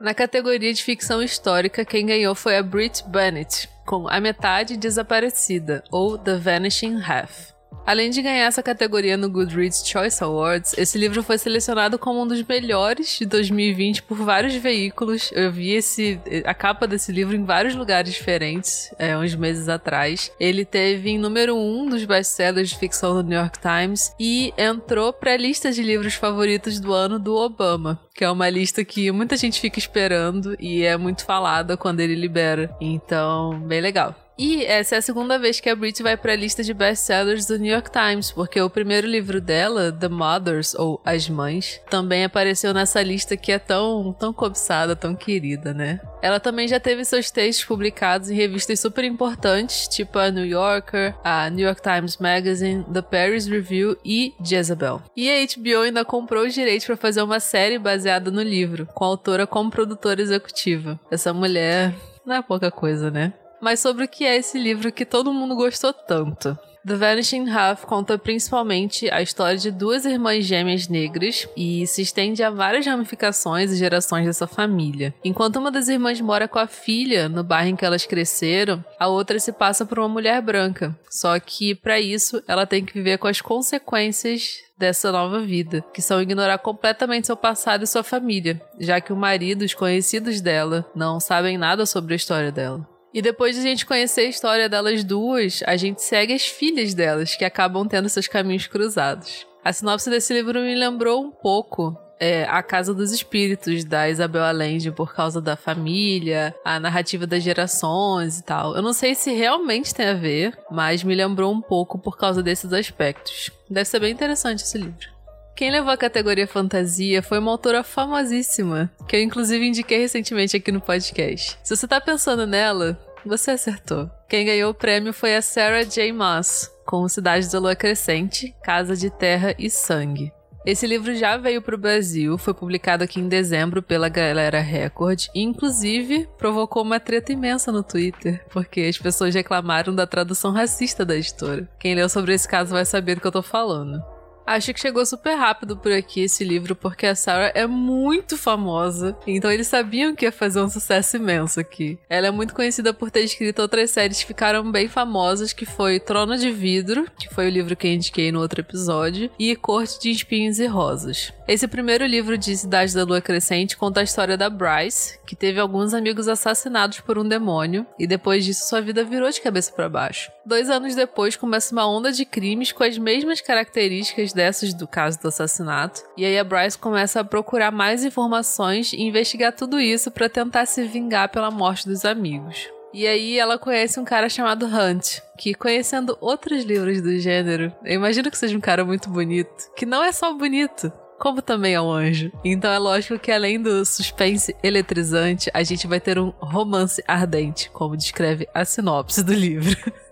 Na 0.00 0.14
categoria 0.14 0.72
de 0.72 0.82
ficção 0.82 1.22
histórica, 1.22 1.84
quem 1.84 2.06
ganhou 2.06 2.34
foi 2.34 2.56
a 2.56 2.62
Brit 2.62 3.04
Bennett, 3.06 3.68
com 3.86 4.08
A 4.08 4.18
Metade 4.18 4.78
Desaparecida, 4.78 5.84
ou 5.90 6.16
The 6.16 6.38
Vanishing 6.38 7.02
Half. 7.02 7.52
Além 7.86 8.10
de 8.10 8.22
ganhar 8.22 8.46
essa 8.46 8.62
categoria 8.62 9.16
no 9.16 9.28
Goodreads 9.28 9.86
Choice 9.86 10.22
Awards, 10.22 10.74
esse 10.78 10.96
livro 10.98 11.22
foi 11.22 11.38
selecionado 11.38 11.98
como 11.98 12.22
um 12.22 12.26
dos 12.26 12.42
melhores 12.42 13.18
de 13.18 13.26
2020 13.26 14.02
por 14.02 14.18
vários 14.18 14.54
veículos. 14.54 15.30
Eu 15.32 15.50
vi 15.50 15.72
esse, 15.72 16.20
a 16.44 16.54
capa 16.54 16.86
desse 16.86 17.10
livro 17.10 17.34
em 17.34 17.44
vários 17.44 17.74
lugares 17.74 18.12
diferentes, 18.12 18.94
é, 18.98 19.16
uns 19.16 19.34
meses 19.34 19.68
atrás. 19.68 20.30
Ele 20.38 20.64
teve 20.64 21.10
em 21.10 21.18
número 21.18 21.56
um 21.56 21.86
dos 21.86 22.04
best-sellers 22.04 22.70
de 22.70 22.78
ficção 22.78 23.14
do 23.14 23.22
New 23.22 23.38
York 23.38 23.58
Times 23.58 24.14
e 24.20 24.52
entrou 24.56 25.12
para 25.12 25.32
a 25.32 25.36
lista 25.36 25.72
de 25.72 25.82
livros 25.82 26.14
favoritos 26.14 26.78
do 26.78 26.92
ano 26.92 27.18
do 27.18 27.34
Obama, 27.34 28.00
que 28.14 28.24
é 28.24 28.30
uma 28.30 28.48
lista 28.48 28.84
que 28.84 29.10
muita 29.10 29.36
gente 29.36 29.60
fica 29.60 29.78
esperando 29.78 30.56
e 30.60 30.84
é 30.84 30.96
muito 30.96 31.24
falada 31.24 31.76
quando 31.76 32.00
ele 32.00 32.14
libera. 32.14 32.74
Então, 32.80 33.58
bem 33.60 33.80
legal. 33.80 34.14
E 34.42 34.64
essa 34.64 34.94
é 34.94 34.98
a 34.98 35.02
segunda 35.02 35.38
vez 35.38 35.60
que 35.60 35.68
a 35.68 35.76
Brit 35.76 36.02
vai 36.02 36.16
para 36.16 36.32
a 36.32 36.36
lista 36.36 36.64
de 36.64 36.72
best-sellers 36.72 37.44
do 37.44 37.58
New 37.58 37.70
York 37.70 37.90
Times, 37.90 38.32
porque 38.32 38.58
o 38.58 38.70
primeiro 38.70 39.06
livro 39.06 39.38
dela, 39.38 39.92
The 39.92 40.08
Mothers, 40.08 40.74
ou 40.74 40.98
As 41.04 41.28
Mães, 41.28 41.78
também 41.90 42.24
apareceu 42.24 42.72
nessa 42.72 43.02
lista 43.02 43.36
que 43.36 43.52
é 43.52 43.58
tão, 43.58 44.16
tão 44.18 44.32
cobiçada, 44.32 44.96
tão 44.96 45.14
querida, 45.14 45.74
né? 45.74 46.00
Ela 46.22 46.40
também 46.40 46.66
já 46.66 46.80
teve 46.80 47.04
seus 47.04 47.30
textos 47.30 47.66
publicados 47.66 48.30
em 48.30 48.34
revistas 48.34 48.80
super 48.80 49.04
importantes, 49.04 49.86
tipo 49.86 50.18
a 50.18 50.30
New 50.30 50.46
Yorker, 50.46 51.14
a 51.22 51.50
New 51.50 51.66
York 51.66 51.82
Times 51.82 52.16
Magazine, 52.16 52.82
The 52.84 53.02
Paris 53.02 53.46
Review 53.46 53.98
e 54.02 54.32
Jezebel. 54.42 55.02
E 55.14 55.28
a 55.28 55.34
HBO 55.46 55.82
ainda 55.82 56.02
comprou 56.02 56.46
os 56.46 56.54
direitos 56.54 56.86
para 56.86 56.96
fazer 56.96 57.20
uma 57.20 57.40
série 57.40 57.78
baseada 57.78 58.30
no 58.30 58.40
livro, 58.40 58.86
com 58.94 59.04
a 59.04 59.08
autora 59.08 59.46
como 59.46 59.70
produtora 59.70 60.22
executiva. 60.22 60.98
Essa 61.10 61.30
mulher 61.30 61.94
não 62.24 62.36
é 62.36 62.42
pouca 62.42 62.70
coisa, 62.70 63.10
né? 63.10 63.34
Mas 63.60 63.80
sobre 63.80 64.04
o 64.04 64.08
que 64.08 64.24
é 64.24 64.36
esse 64.36 64.58
livro 64.58 64.92
que 64.92 65.04
todo 65.04 65.32
mundo 65.32 65.54
gostou 65.54 65.92
tanto. 65.92 66.58
The 66.86 66.96
Vanishing 66.96 67.50
Half 67.50 67.84
conta 67.84 68.16
principalmente 68.16 69.10
a 69.10 69.20
história 69.20 69.58
de 69.58 69.70
duas 69.70 70.06
irmãs 70.06 70.46
gêmeas 70.46 70.88
negras 70.88 71.46
e 71.54 71.86
se 71.86 72.00
estende 72.00 72.42
a 72.42 72.48
várias 72.48 72.86
ramificações 72.86 73.70
e 73.70 73.76
gerações 73.76 74.24
dessa 74.24 74.46
família. 74.46 75.14
Enquanto 75.22 75.56
uma 75.56 75.70
das 75.70 75.88
irmãs 75.88 76.20
mora 76.22 76.48
com 76.48 76.58
a 76.58 76.66
filha 76.66 77.28
no 77.28 77.44
bairro 77.44 77.68
em 77.68 77.76
que 77.76 77.84
elas 77.84 78.06
cresceram, 78.06 78.82
a 78.98 79.08
outra 79.08 79.38
se 79.38 79.52
passa 79.52 79.84
por 79.84 79.98
uma 79.98 80.08
mulher 80.08 80.40
branca. 80.40 80.98
Só 81.10 81.38
que, 81.38 81.74
para 81.74 82.00
isso, 82.00 82.42
ela 82.48 82.64
tem 82.66 82.82
que 82.82 82.94
viver 82.94 83.18
com 83.18 83.28
as 83.28 83.42
consequências 83.42 84.60
dessa 84.78 85.12
nova 85.12 85.40
vida, 85.40 85.84
que 85.92 86.00
são 86.00 86.22
ignorar 86.22 86.56
completamente 86.58 87.26
seu 87.26 87.36
passado 87.36 87.84
e 87.84 87.86
sua 87.86 88.02
família, 88.02 88.58
já 88.78 89.02
que 89.02 89.12
o 89.12 89.16
marido 89.16 89.62
e 89.62 89.66
os 89.66 89.74
conhecidos 89.74 90.40
dela 90.40 90.90
não 90.94 91.20
sabem 91.20 91.58
nada 91.58 91.84
sobre 91.84 92.14
a 92.14 92.16
história 92.16 92.50
dela. 92.50 92.88
E 93.12 93.20
depois 93.20 93.54
de 93.54 93.60
a 93.60 93.64
gente 93.64 93.84
conhecer 93.84 94.22
a 94.22 94.28
história 94.28 94.68
delas 94.68 95.02
duas, 95.02 95.62
a 95.66 95.76
gente 95.76 96.02
segue 96.02 96.32
as 96.32 96.46
filhas 96.46 96.94
delas, 96.94 97.34
que 97.34 97.44
acabam 97.44 97.86
tendo 97.86 98.08
seus 98.08 98.28
caminhos 98.28 98.66
cruzados. 98.66 99.46
A 99.64 99.72
sinopse 99.72 100.08
desse 100.08 100.32
livro 100.32 100.60
me 100.60 100.74
lembrou 100.74 101.22
um 101.22 101.30
pouco 101.30 101.96
é, 102.20 102.44
A 102.44 102.62
Casa 102.62 102.94
dos 102.94 103.12
Espíritos, 103.12 103.82
da 103.82 104.08
Isabel 104.08 104.44
Allende, 104.44 104.92
por 104.92 105.14
causa 105.14 105.40
da 105.40 105.56
família, 105.56 106.54
a 106.64 106.78
narrativa 106.78 107.26
das 107.26 107.42
gerações 107.42 108.38
e 108.38 108.44
tal. 108.44 108.76
Eu 108.76 108.82
não 108.82 108.92
sei 108.92 109.14
se 109.14 109.32
realmente 109.32 109.94
tem 109.94 110.06
a 110.06 110.14
ver, 110.14 110.56
mas 110.70 111.02
me 111.02 111.14
lembrou 111.14 111.52
um 111.52 111.60
pouco 111.60 111.98
por 111.98 112.16
causa 112.16 112.42
desses 112.42 112.72
aspectos. 112.72 113.50
Deve 113.68 113.88
ser 113.88 114.00
bem 114.00 114.12
interessante 114.12 114.62
esse 114.62 114.78
livro. 114.78 115.19
Quem 115.56 115.70
levou 115.70 115.90
a 115.90 115.96
categoria 115.96 116.46
fantasia 116.46 117.22
foi 117.22 117.38
uma 117.38 117.50
autora 117.50 117.82
famosíssima, 117.82 118.90
que 119.06 119.16
eu 119.16 119.20
inclusive 119.20 119.66
indiquei 119.66 119.98
recentemente 119.98 120.56
aqui 120.56 120.72
no 120.72 120.80
podcast. 120.80 121.58
Se 121.62 121.76
você 121.76 121.86
tá 121.86 122.00
pensando 122.00 122.46
nela, 122.46 122.98
você 123.24 123.50
acertou. 123.50 124.10
Quem 124.28 124.46
ganhou 124.46 124.70
o 124.70 124.74
prêmio 124.74 125.12
foi 125.12 125.36
a 125.36 125.42
Sarah 125.42 125.82
J. 125.82 126.12
Maas, 126.12 126.70
com 126.86 127.08
Cidade 127.08 127.50
da 127.50 127.58
Lua 127.58 127.76
Crescente, 127.76 128.54
Casa 128.62 128.96
de 128.96 129.10
Terra 129.10 129.54
e 129.58 129.68
Sangue. 129.68 130.32
Esse 130.64 130.86
livro 130.86 131.14
já 131.14 131.38
veio 131.38 131.62
para 131.62 131.74
o 131.74 131.78
Brasil, 131.78 132.36
foi 132.36 132.52
publicado 132.52 133.02
aqui 133.02 133.18
em 133.18 133.28
dezembro 133.28 133.82
pela 133.82 134.10
Galera 134.10 134.60
Record 134.60 135.28
e, 135.34 135.42
inclusive, 135.42 136.28
provocou 136.36 136.82
uma 136.82 137.00
treta 137.00 137.32
imensa 137.32 137.72
no 137.72 137.82
Twitter, 137.82 138.44
porque 138.50 138.82
as 138.82 138.98
pessoas 138.98 139.34
reclamaram 139.34 139.94
da 139.94 140.06
tradução 140.06 140.52
racista 140.52 141.02
da 141.02 141.16
editora. 141.16 141.66
Quem 141.78 141.94
leu 141.94 142.10
sobre 142.10 142.34
esse 142.34 142.46
caso 142.46 142.72
vai 142.72 142.84
saber 142.84 143.14
do 143.14 143.22
que 143.22 143.26
eu 143.26 143.32
tô 143.32 143.42
falando. 143.42 144.02
Acho 144.46 144.74
que 144.74 144.80
chegou 144.80 145.04
super 145.06 145.34
rápido 145.34 145.76
por 145.76 145.92
aqui 145.92 146.22
esse 146.22 146.42
livro, 146.44 146.74
porque 146.74 147.06
a 147.06 147.14
Sarah 147.14 147.52
é 147.54 147.66
muito 147.66 148.36
famosa. 148.36 149.16
Então 149.26 149.50
eles 149.50 149.68
sabiam 149.68 150.14
que 150.14 150.24
ia 150.24 150.32
fazer 150.32 150.60
um 150.60 150.68
sucesso 150.68 151.16
imenso 151.16 151.60
aqui. 151.60 151.98
Ela 152.08 152.26
é 152.26 152.30
muito 152.30 152.54
conhecida 152.54 152.92
por 152.92 153.10
ter 153.10 153.20
escrito 153.20 153.62
outras 153.62 153.90
séries 153.90 154.20
que 154.20 154.26
ficaram 154.26 154.70
bem 154.70 154.88
famosas, 154.88 155.52
que 155.52 155.64
foi 155.64 156.00
Trono 156.00 156.36
de 156.36 156.50
Vidro, 156.50 157.06
que 157.18 157.32
foi 157.32 157.46
o 157.46 157.50
livro 157.50 157.76
que 157.76 157.86
eu 157.86 157.92
indiquei 157.92 158.32
no 158.32 158.40
outro 158.40 158.60
episódio, 158.60 159.30
e 159.38 159.54
Corte 159.54 160.00
de 160.00 160.10
Espinhos 160.10 160.58
e 160.58 160.66
Rosas. 160.66 161.32
Esse 161.46 161.66
primeiro 161.66 162.06
livro 162.06 162.38
de 162.38 162.56
Cidade 162.56 162.94
da 162.94 163.04
Lua 163.04 163.20
Crescente 163.20 163.76
conta 163.76 164.00
a 164.00 164.04
história 164.04 164.36
da 164.36 164.48
Bryce, 164.48 165.18
que 165.26 165.34
teve 165.34 165.58
alguns 165.58 165.94
amigos 165.94 166.28
assassinados 166.28 167.00
por 167.00 167.18
um 167.18 167.28
demônio, 167.28 167.86
e 167.98 168.06
depois 168.06 168.44
disso 168.44 168.68
sua 168.68 168.80
vida 168.80 169.04
virou 169.04 169.28
de 169.30 169.40
cabeça 169.40 169.72
para 169.72 169.88
baixo. 169.88 170.30
Dois 170.46 170.70
anos 170.70 170.94
depois 170.94 171.36
começa 171.36 171.72
uma 171.72 171.88
onda 171.88 172.12
de 172.12 172.24
crimes 172.24 172.72
com 172.72 172.84
as 172.84 172.96
mesmas 172.96 173.40
características 173.40 174.29
dessas 174.32 174.74
do 174.74 174.86
caso 174.86 175.20
do 175.20 175.28
assassinato. 175.28 176.02
E 176.16 176.24
aí 176.24 176.38
a 176.38 176.44
Bryce 176.44 176.78
começa 176.78 177.20
a 177.20 177.24
procurar 177.24 177.70
mais 177.70 178.04
informações 178.04 178.92
e 178.92 179.02
investigar 179.02 179.52
tudo 179.52 179.80
isso 179.80 180.10
para 180.10 180.28
tentar 180.28 180.66
se 180.66 180.84
vingar 180.84 181.28
pela 181.28 181.50
morte 181.50 181.88
dos 181.88 182.04
amigos. 182.04 182.68
E 182.92 183.06
aí 183.06 183.38
ela 183.38 183.56
conhece 183.56 184.00
um 184.00 184.04
cara 184.04 184.28
chamado 184.28 184.66
Hunt, 184.66 185.20
que 185.38 185.54
conhecendo 185.54 186.18
outros 186.20 186.64
livros 186.64 187.00
do 187.00 187.18
gênero, 187.18 187.72
eu 187.84 187.94
imagino 187.94 188.30
que 188.30 188.36
seja 188.36 188.56
um 188.56 188.60
cara 188.60 188.84
muito 188.84 189.08
bonito, 189.08 189.70
que 189.76 189.86
não 189.86 190.02
é 190.02 190.10
só 190.10 190.32
bonito, 190.32 190.92
como 191.20 191.40
também 191.40 191.74
é 191.74 191.80
um 191.80 191.90
anjo. 191.90 192.32
Então 192.44 192.72
é 192.72 192.78
lógico 192.78 193.18
que 193.18 193.30
além 193.30 193.62
do 193.62 193.84
suspense 193.84 194.56
eletrizante, 194.62 195.50
a 195.54 195.62
gente 195.62 195.86
vai 195.86 196.00
ter 196.00 196.18
um 196.18 196.30
romance 196.40 197.04
ardente, 197.06 197.70
como 197.70 197.96
descreve 197.96 198.48
a 198.52 198.64
sinopse 198.64 199.22
do 199.22 199.34
livro. 199.34 199.76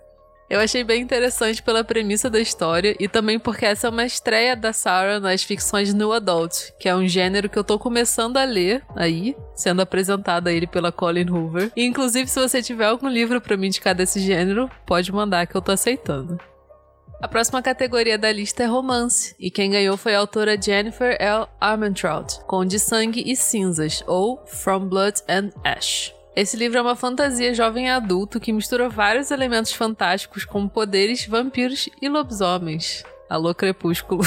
Eu 0.49 0.59
achei 0.59 0.83
bem 0.83 1.03
interessante 1.03 1.61
pela 1.61 1.83
premissa 1.83 2.27
da 2.27 2.39
história 2.39 2.95
e 2.99 3.07
também 3.07 3.37
porque 3.37 3.67
essa 3.67 3.85
é 3.85 3.89
uma 3.89 4.03
estreia 4.03 4.55
da 4.55 4.73
Sarah 4.73 5.19
nas 5.19 5.43
ficções 5.43 5.93
New 5.93 6.11
Adult, 6.11 6.71
que 6.79 6.89
é 6.89 6.95
um 6.95 7.07
gênero 7.07 7.47
que 7.47 7.59
eu 7.59 7.63
tô 7.63 7.77
começando 7.77 8.37
a 8.37 8.43
ler 8.45 8.83
aí, 8.95 9.37
sendo 9.53 9.83
apresentado 9.83 10.47
a 10.47 10.51
ele 10.51 10.65
pela 10.65 10.91
Colin 10.91 11.29
Hoover. 11.29 11.71
E, 11.75 11.85
inclusive, 11.85 12.27
se 12.27 12.39
você 12.39 12.63
tiver 12.63 12.85
algum 12.85 13.07
livro 13.07 13.39
para 13.39 13.55
me 13.55 13.67
indicar 13.67 13.93
desse 13.93 14.19
gênero, 14.19 14.67
pode 14.87 15.11
mandar 15.11 15.45
que 15.45 15.55
eu 15.55 15.61
tô 15.61 15.71
aceitando. 15.71 16.39
A 17.21 17.27
próxima 17.27 17.61
categoria 17.61 18.17
da 18.17 18.31
lista 18.31 18.63
é 18.63 18.65
romance, 18.65 19.35
e 19.37 19.51
quem 19.51 19.69
ganhou 19.69 19.97
foi 19.97 20.15
a 20.15 20.19
autora 20.19 20.59
Jennifer 20.59 21.15
L. 21.19 21.45
Armentrout, 21.59 22.39
com 22.47 22.65
De 22.65 22.79
Sangue 22.79 23.23
e 23.29 23.35
Cinzas, 23.35 24.03
ou 24.07 24.43
From 24.47 24.87
Blood 24.87 25.21
and 25.27 25.49
Ash. 25.63 26.18
Esse 26.39 26.55
livro 26.55 26.77
é 26.77 26.81
uma 26.81 26.95
fantasia 26.95 27.53
jovem 27.53 27.89
adulto 27.89 28.39
que 28.39 28.53
mistura 28.53 28.87
vários 28.87 29.29
elementos 29.29 29.73
fantásticos 29.73 30.45
como 30.45 30.69
poderes, 30.69 31.25
vampiros 31.25 31.89
e 32.01 32.07
lobisomens. 32.07 33.03
Alô, 33.29 33.53
Crepúsculo. 33.53 34.21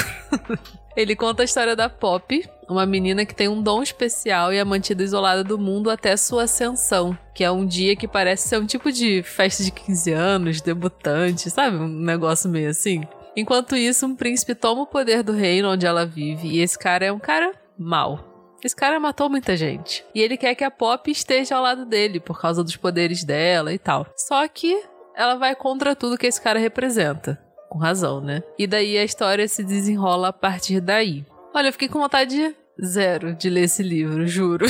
Ele 0.95 1.15
conta 1.15 1.41
a 1.41 1.45
história 1.45 1.75
da 1.75 1.89
Pop, 1.89 2.47
uma 2.69 2.85
menina 2.85 3.25
que 3.25 3.33
tem 3.33 3.47
um 3.47 3.63
dom 3.63 3.81
especial 3.81 4.53
e 4.53 4.57
é 4.57 4.63
mantida 4.63 5.01
isolada 5.01 5.43
do 5.43 5.57
mundo 5.57 5.89
até 5.89 6.15
sua 6.15 6.43
ascensão, 6.43 7.17
que 7.33 7.43
é 7.43 7.49
um 7.49 7.65
dia 7.65 7.95
que 7.95 8.07
parece 8.07 8.47
ser 8.47 8.59
um 8.59 8.67
tipo 8.67 8.91
de 8.91 9.23
festa 9.23 9.63
de 9.63 9.71
15 9.71 10.11
anos, 10.11 10.61
debutante, 10.61 11.49
sabe? 11.49 11.77
Um 11.77 11.87
negócio 11.87 12.47
meio 12.47 12.69
assim. 12.69 13.01
Enquanto 13.35 13.75
isso, 13.75 14.05
um 14.05 14.15
príncipe 14.15 14.53
toma 14.53 14.83
o 14.83 14.87
poder 14.87 15.23
do 15.23 15.31
reino 15.33 15.71
onde 15.71 15.87
ela 15.87 16.05
vive 16.05 16.47
e 16.47 16.61
esse 16.61 16.77
cara 16.77 17.05
é 17.05 17.11
um 17.11 17.17
cara 17.17 17.53
mau. 17.75 18.32
Esse 18.63 18.75
cara 18.75 18.99
matou 18.99 19.29
muita 19.29 19.57
gente. 19.57 20.05
E 20.15 20.21
ele 20.21 20.37
quer 20.37 20.55
que 20.55 20.63
a 20.63 20.71
Pop 20.71 21.09
esteja 21.11 21.55
ao 21.55 21.63
lado 21.63 21.85
dele 21.85 22.19
por 22.19 22.39
causa 22.39 22.63
dos 22.63 22.75
poderes 22.75 23.23
dela 23.23 23.73
e 23.73 23.77
tal. 23.77 24.07
Só 24.15 24.47
que 24.47 24.81
ela 25.15 25.35
vai 25.35 25.55
contra 25.55 25.95
tudo 25.95 26.17
que 26.17 26.27
esse 26.27 26.41
cara 26.41 26.59
representa. 26.59 27.39
Com 27.69 27.77
razão, 27.77 28.21
né? 28.21 28.43
E 28.57 28.67
daí 28.67 28.97
a 28.97 29.03
história 29.03 29.47
se 29.47 29.63
desenrola 29.63 30.29
a 30.29 30.33
partir 30.33 30.79
daí. 30.79 31.25
Olha, 31.53 31.67
eu 31.67 31.73
fiquei 31.73 31.87
com 31.87 31.99
vontade 31.99 32.55
zero 32.81 33.35
de 33.35 33.49
ler 33.49 33.63
esse 33.63 33.83
livro, 33.83 34.27
juro. 34.27 34.65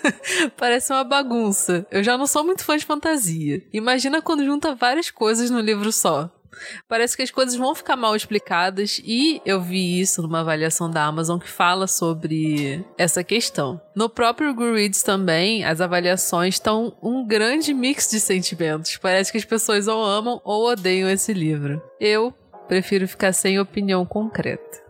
Parece 0.56 0.92
uma 0.92 1.04
bagunça. 1.04 1.86
Eu 1.90 2.02
já 2.02 2.16
não 2.16 2.26
sou 2.26 2.44
muito 2.44 2.64
fã 2.64 2.76
de 2.76 2.84
fantasia. 2.84 3.62
Imagina 3.72 4.22
quando 4.22 4.44
junta 4.44 4.74
várias 4.74 5.10
coisas 5.10 5.50
no 5.50 5.60
livro 5.60 5.92
só. 5.92 6.30
Parece 6.88 7.16
que 7.16 7.22
as 7.22 7.30
coisas 7.30 7.56
vão 7.56 7.74
ficar 7.74 7.96
mal 7.96 8.14
explicadas 8.14 9.00
e 9.04 9.40
eu 9.44 9.60
vi 9.60 10.00
isso 10.00 10.22
numa 10.22 10.40
avaliação 10.40 10.90
da 10.90 11.04
Amazon 11.04 11.38
que 11.38 11.48
fala 11.48 11.86
sobre 11.86 12.84
essa 12.98 13.22
questão. 13.22 13.80
No 13.94 14.08
próprio 14.08 14.54
Goodreads 14.54 15.02
também, 15.02 15.64
as 15.64 15.80
avaliações 15.80 16.54
estão 16.54 16.96
um 17.02 17.26
grande 17.26 17.72
mix 17.72 18.10
de 18.10 18.20
sentimentos. 18.20 18.96
Parece 18.96 19.32
que 19.32 19.38
as 19.38 19.44
pessoas 19.44 19.88
ou 19.88 20.04
amam 20.04 20.40
ou 20.44 20.70
odeiam 20.70 21.08
esse 21.08 21.32
livro. 21.32 21.82
Eu 22.00 22.34
prefiro 22.68 23.06
ficar 23.06 23.32
sem 23.32 23.58
opinião 23.58 24.04
concreta. 24.04 24.84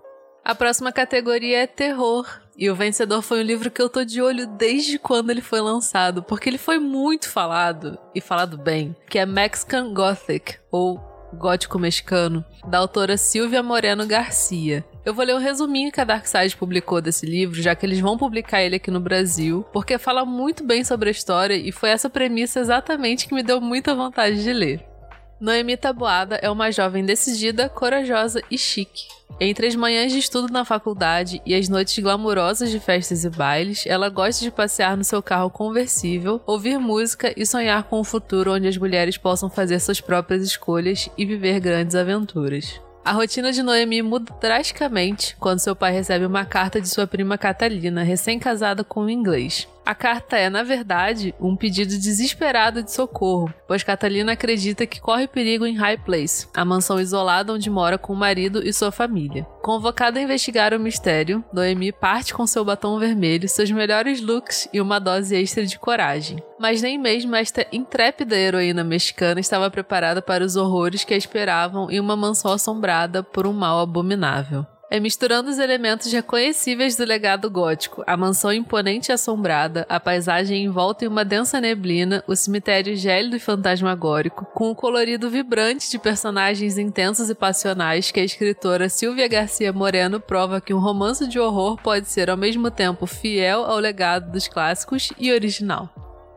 A 0.44 0.54
próxima 0.54 0.92
categoria 0.92 1.62
é 1.62 1.66
terror. 1.66 2.24
E 2.58 2.70
o 2.70 2.74
vencedor 2.74 3.20
foi 3.20 3.40
um 3.40 3.46
livro 3.46 3.70
que 3.70 3.82
eu 3.82 3.88
tô 3.88 4.02
de 4.02 4.22
olho 4.22 4.46
desde 4.46 4.98
quando 4.98 5.30
ele 5.30 5.42
foi 5.42 5.60
lançado, 5.60 6.22
porque 6.22 6.48
ele 6.48 6.56
foi 6.56 6.78
muito 6.78 7.28
falado, 7.28 7.98
e 8.14 8.20
falado 8.20 8.56
bem, 8.56 8.96
que 9.10 9.18
é 9.18 9.26
Mexican 9.26 9.92
Gothic, 9.92 10.56
ou 10.70 10.98
gótico 11.36 11.78
mexicano, 11.78 12.44
da 12.66 12.78
autora 12.78 13.16
Silvia 13.16 13.62
Moreno 13.62 14.06
Garcia. 14.06 14.84
Eu 15.04 15.14
vou 15.14 15.24
ler 15.24 15.36
um 15.36 15.40
resuminho 15.40 15.92
que 15.92 16.00
a 16.00 16.04
Darkside 16.04 16.56
publicou 16.56 17.00
desse 17.00 17.24
livro, 17.24 17.62
já 17.62 17.74
que 17.74 17.86
eles 17.86 18.00
vão 18.00 18.18
publicar 18.18 18.62
ele 18.62 18.76
aqui 18.76 18.90
no 18.90 18.98
Brasil, 18.98 19.64
porque 19.72 19.98
fala 19.98 20.24
muito 20.24 20.64
bem 20.64 20.82
sobre 20.82 21.08
a 21.08 21.12
história 21.12 21.54
e 21.54 21.70
foi 21.70 21.90
essa 21.90 22.10
premissa 22.10 22.58
exatamente 22.58 23.28
que 23.28 23.34
me 23.34 23.42
deu 23.42 23.60
muita 23.60 23.94
vontade 23.94 24.42
de 24.42 24.52
ler. 24.52 24.95
Noemi 25.38 25.76
Tabuada 25.76 26.36
é 26.36 26.48
uma 26.48 26.72
jovem 26.72 27.04
decidida, 27.04 27.68
corajosa 27.68 28.40
e 28.50 28.56
chique. 28.56 29.04
Entre 29.38 29.66
as 29.66 29.74
manhãs 29.74 30.10
de 30.10 30.18
estudo 30.18 30.50
na 30.50 30.64
faculdade 30.64 31.42
e 31.44 31.54
as 31.54 31.68
noites 31.68 31.98
glamourosas 32.02 32.70
de 32.70 32.80
festas 32.80 33.22
e 33.22 33.28
bailes, 33.28 33.84
ela 33.86 34.08
gosta 34.08 34.42
de 34.42 34.50
passear 34.50 34.96
no 34.96 35.04
seu 35.04 35.22
carro 35.22 35.50
conversível, 35.50 36.40
ouvir 36.46 36.78
música 36.78 37.34
e 37.36 37.44
sonhar 37.44 37.82
com 37.82 38.00
um 38.00 38.04
futuro 38.04 38.54
onde 38.54 38.66
as 38.66 38.78
mulheres 38.78 39.18
possam 39.18 39.50
fazer 39.50 39.78
suas 39.78 40.00
próprias 40.00 40.42
escolhas 40.42 41.10
e 41.18 41.26
viver 41.26 41.60
grandes 41.60 41.94
aventuras. 41.94 42.80
A 43.04 43.12
rotina 43.12 43.52
de 43.52 43.62
Noemi 43.62 44.00
muda 44.00 44.34
drasticamente 44.40 45.36
quando 45.38 45.60
seu 45.60 45.76
pai 45.76 45.92
recebe 45.92 46.24
uma 46.24 46.46
carta 46.46 46.80
de 46.80 46.88
sua 46.88 47.06
prima 47.06 47.36
Catalina, 47.36 48.02
recém-casada 48.02 48.82
com 48.82 49.02
um 49.02 49.10
inglês. 49.10 49.68
A 49.86 49.94
carta 49.94 50.36
é, 50.36 50.50
na 50.50 50.64
verdade, 50.64 51.32
um 51.40 51.54
pedido 51.54 51.90
desesperado 51.90 52.82
de 52.82 52.90
socorro, 52.90 53.54
pois 53.68 53.84
Catalina 53.84 54.32
acredita 54.32 54.84
que 54.84 55.00
corre 55.00 55.28
perigo 55.28 55.64
em 55.64 55.76
High 55.76 55.98
Place, 55.98 56.48
a 56.52 56.64
mansão 56.64 56.98
isolada 56.98 57.52
onde 57.52 57.70
mora 57.70 57.96
com 57.96 58.12
o 58.12 58.16
marido 58.16 58.66
e 58.66 58.72
sua 58.72 58.90
família. 58.90 59.44
Convocada 59.62 60.18
a 60.18 60.22
investigar 60.22 60.74
o 60.74 60.80
mistério, 60.80 61.44
Noemi 61.52 61.92
parte 61.92 62.34
com 62.34 62.44
seu 62.48 62.64
batom 62.64 62.98
vermelho, 62.98 63.48
seus 63.48 63.70
melhores 63.70 64.20
looks 64.20 64.68
e 64.72 64.80
uma 64.80 64.98
dose 64.98 65.36
extra 65.36 65.64
de 65.64 65.78
coragem. 65.78 66.42
Mas 66.58 66.82
nem 66.82 66.98
mesmo 66.98 67.36
esta 67.36 67.64
intrépida 67.70 68.34
heroína 68.34 68.82
mexicana 68.82 69.38
estava 69.38 69.70
preparada 69.70 70.20
para 70.20 70.44
os 70.44 70.56
horrores 70.56 71.04
que 71.04 71.14
a 71.14 71.16
esperavam 71.16 71.88
em 71.92 72.00
uma 72.00 72.16
mansão 72.16 72.52
assombrada 72.52 73.22
por 73.22 73.46
um 73.46 73.52
mal 73.52 73.78
abominável. 73.78 74.66
É 74.88 75.00
misturando 75.00 75.50
os 75.50 75.58
elementos 75.58 76.12
reconhecíveis 76.12 76.94
do 76.94 77.04
legado 77.04 77.50
gótico, 77.50 78.04
a 78.06 78.16
mansão 78.16 78.52
imponente 78.52 79.10
e 79.10 79.12
assombrada, 79.12 79.84
a 79.88 79.98
paisagem 79.98 80.62
envolta 80.62 81.04
em 81.04 81.08
uma 81.08 81.24
densa 81.24 81.60
neblina, 81.60 82.22
o 82.24 82.36
cemitério 82.36 82.96
gélido 82.96 83.34
e 83.34 83.40
fantasmagórico, 83.40 84.46
com 84.54 84.70
o 84.70 84.76
colorido 84.76 85.28
vibrante 85.28 85.90
de 85.90 85.98
personagens 85.98 86.78
intensos 86.78 87.28
e 87.28 87.34
passionais 87.34 88.12
que 88.12 88.20
a 88.20 88.24
escritora 88.24 88.88
Silvia 88.88 89.26
Garcia 89.26 89.72
Moreno 89.72 90.20
prova 90.20 90.60
que 90.60 90.72
um 90.72 90.78
romance 90.78 91.26
de 91.26 91.40
horror 91.40 91.76
pode 91.82 92.08
ser 92.08 92.30
ao 92.30 92.36
mesmo 92.36 92.70
tempo 92.70 93.06
fiel 93.06 93.64
ao 93.64 93.80
legado 93.80 94.30
dos 94.30 94.46
clássicos 94.46 95.12
e 95.18 95.32
original. 95.32 95.90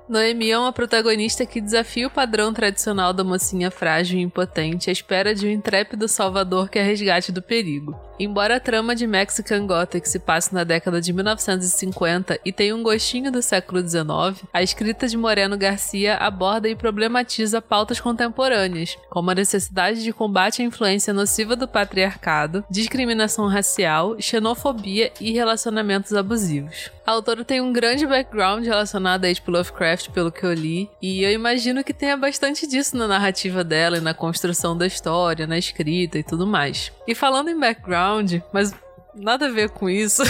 Noemi 0.10 0.50
é 0.50 0.58
uma 0.58 0.74
protagonista 0.74 1.46
que 1.46 1.62
desafia 1.62 2.08
o 2.08 2.12
padrão 2.12 2.52
tradicional 2.52 3.14
da 3.14 3.24
mocinha 3.24 3.70
frágil 3.70 4.18
e 4.18 4.24
impotente 4.24 4.90
à 4.90 4.92
espera 4.92 5.36
de 5.36 5.46
um 5.46 5.52
intrépido 5.52 6.08
salvador 6.08 6.68
que 6.68 6.80
a 6.80 6.84
resgate 6.84 7.32
do 7.32 7.44
perigo. 7.44 8.09
Embora 8.20 8.58
a 8.58 8.60
trama 8.60 8.94
de 8.94 9.08
Mexican 9.08 9.66
Gothic 9.66 10.10
se 10.10 10.20
passe 10.20 10.54
na 10.54 10.66
década 10.66 11.00
de 11.00 11.14
1950 11.14 12.38
e 12.44 12.52
tenha 12.52 12.76
um 12.76 12.84
gostinho 12.84 13.32
do 13.32 13.42
século 13.42 13.80
XIX, 13.82 14.46
a 14.52 14.62
escrita 14.62 15.08
de 15.08 15.16
Moreno 15.16 15.58
Garcia 15.58 16.18
aborda 16.18 16.68
e 16.68 16.76
problematiza 16.76 17.62
pautas 17.62 18.02
contemporâneas, 18.02 18.98
como 19.10 19.32
a 19.32 19.36
necessidade 19.36 20.04
de 20.04 20.12
combate 20.12 20.62
à 20.62 20.66
influência 20.66 21.14
nociva 21.14 21.56
do 21.56 21.66
patriarcado, 21.66 22.62
discriminação 22.70 23.48
racial, 23.48 24.20
xenofobia 24.20 25.14
e 25.22 25.32
relacionamentos 25.32 26.14
abusivos. 26.14 26.92
A 27.08 27.12
autora 27.12 27.46
tem 27.46 27.62
um 27.62 27.72
grande 27.72 28.06
background 28.06 28.66
relacionado 28.66 29.26
a 29.26 29.30
H.P. 29.30 29.50
Lovecraft, 29.50 30.10
pelo 30.10 30.32
que 30.32 30.44
eu 30.44 30.54
li, 30.54 30.90
e 31.02 31.24
eu 31.24 31.32
imagino 31.32 31.84
que 31.84 31.94
tenha 31.94 32.18
bastante 32.18 32.68
disso 32.68 32.96
na 32.98 33.08
narrativa 33.08 33.64
dela 33.64 33.98
e 33.98 34.02
na 34.02 34.14
construção 34.14 34.78
da 34.78 34.86
história, 34.86 35.48
na 35.48 35.58
escrita 35.58 36.20
e 36.20 36.24
tudo 36.24 36.46
mais. 36.46 36.92
E 37.08 37.16
falando 37.16 37.50
em 37.50 37.60
background, 37.60 38.09
mas 38.52 38.74
nada 39.16 39.48
a 39.48 39.52
ver 39.52 39.70
com 39.70 39.90
isso. 39.90 40.24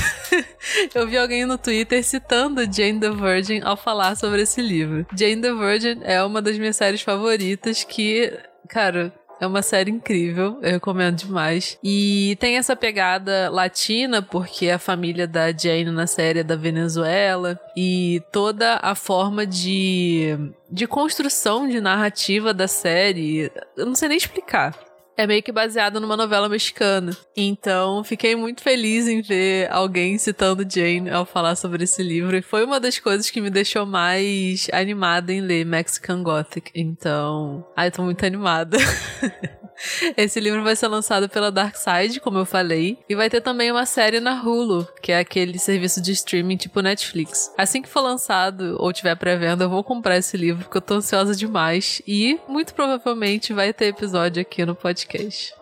eu 0.94 1.08
vi 1.08 1.18
alguém 1.18 1.46
no 1.46 1.58
Twitter 1.58 2.04
citando 2.04 2.62
Jane 2.72 3.00
the 3.00 3.12
Virgin 3.12 3.62
ao 3.62 3.78
falar 3.78 4.16
sobre 4.16 4.42
esse 4.42 4.62
livro. 4.62 5.06
Jane 5.16 5.42
the 5.42 5.54
Virgin 5.54 6.00
é 6.04 6.24
uma 6.24 6.42
das 6.42 6.58
minhas 6.58 6.76
séries 6.76 7.02
favoritas 7.02 7.84
que, 7.84 8.32
cara, 8.68 9.14
é 9.40 9.48
uma 9.48 9.62
série 9.62 9.90
incrível, 9.90 10.58
eu 10.62 10.72
recomendo 10.72 11.16
demais. 11.16 11.78
E 11.82 12.36
tem 12.42 12.58
essa 12.58 12.76
pegada 12.76 13.50
latina, 13.50 14.22
porque 14.22 14.70
a 14.70 14.78
família 14.78 15.26
da 15.26 15.52
Jane 15.52 15.92
na 15.92 16.08
série 16.08 16.40
é 16.40 16.44
da 16.44 16.58
Venezuela. 16.58 17.58
E 17.76 18.22
toda 18.34 18.80
a 18.82 18.94
forma 18.96 19.46
de, 19.46 20.38
de 20.70 20.86
construção 20.86 21.70
de 21.70 21.80
narrativa 21.80 22.54
da 22.54 22.68
série, 22.68 23.50
eu 23.78 23.86
não 23.86 23.96
sei 23.96 24.10
nem 24.10 24.18
explicar 24.18 24.89
é 25.20 25.28
meio 25.28 25.44
que 25.44 25.52
baseado 25.52 26.00
numa 26.00 26.16
novela 26.16 26.48
mexicana. 26.48 27.12
Então, 27.36 28.06
fiquei 28.06 28.38
muito 28.38 28.64
feliz 28.64 29.06
em 29.06 29.22
ver 29.22 29.70
alguém 29.70 30.18
citando 30.18 30.66
Jane 30.68 31.10
ao 31.10 31.26
falar 31.26 31.58
sobre 31.58 31.84
esse 31.84 32.02
livro. 32.02 32.38
E 32.38 32.42
foi 32.42 32.64
uma 32.64 32.80
das 32.80 33.00
coisas 33.00 33.30
que 33.30 33.42
me 33.42 33.50
deixou 33.50 33.86
mais 33.86 34.70
animada 34.72 35.34
em 35.34 35.42
ler 35.42 35.66
Mexican 35.66 36.24
Gothic. 36.24 36.72
Então, 36.74 37.68
ai, 37.76 37.92
tô 37.92 38.02
muito 38.02 38.26
animada. 38.26 38.78
Esse 40.18 40.40
livro 40.40 40.64
vai 40.64 40.76
ser 40.76 40.88
lançado 40.88 41.30
pela 41.30 41.52
Dark 41.52 41.76
Side, 41.76 42.20
como 42.20 42.38
eu 42.38 42.46
falei, 42.46 42.98
e 43.08 43.16
vai 43.16 43.30
ter 43.30 43.42
também 43.42 43.72
uma 43.72 43.86
série 43.86 44.20
na 44.20 44.42
Hulu, 44.42 44.88
que 45.02 45.12
é 45.12 45.20
aquele 45.20 45.58
serviço 45.58 46.02
de 46.02 46.12
streaming 46.12 46.58
tipo 46.58 46.82
Netflix. 46.82 47.54
Assim 47.58 47.82
que 47.82 47.90
for 47.90 48.02
lançado 48.02 48.76
ou 48.80 48.92
tiver 48.94 49.16
pré-venda, 49.16 49.66
eu 49.66 49.70
vou 49.70 49.84
comprar 49.84 50.18
esse 50.18 50.38
livro 50.38 50.64
porque 50.64 50.78
eu 50.78 50.82
tô 50.82 50.96
ansiosa 50.96 51.36
demais 51.36 52.02
e 52.08 52.40
muito 52.48 52.74
provavelmente 52.74 53.54
vai 53.54 53.74
ter 53.74 53.86
episódio 53.86 54.42
aqui 54.42 54.66
no 54.66 54.76
podcast. 54.76 55.54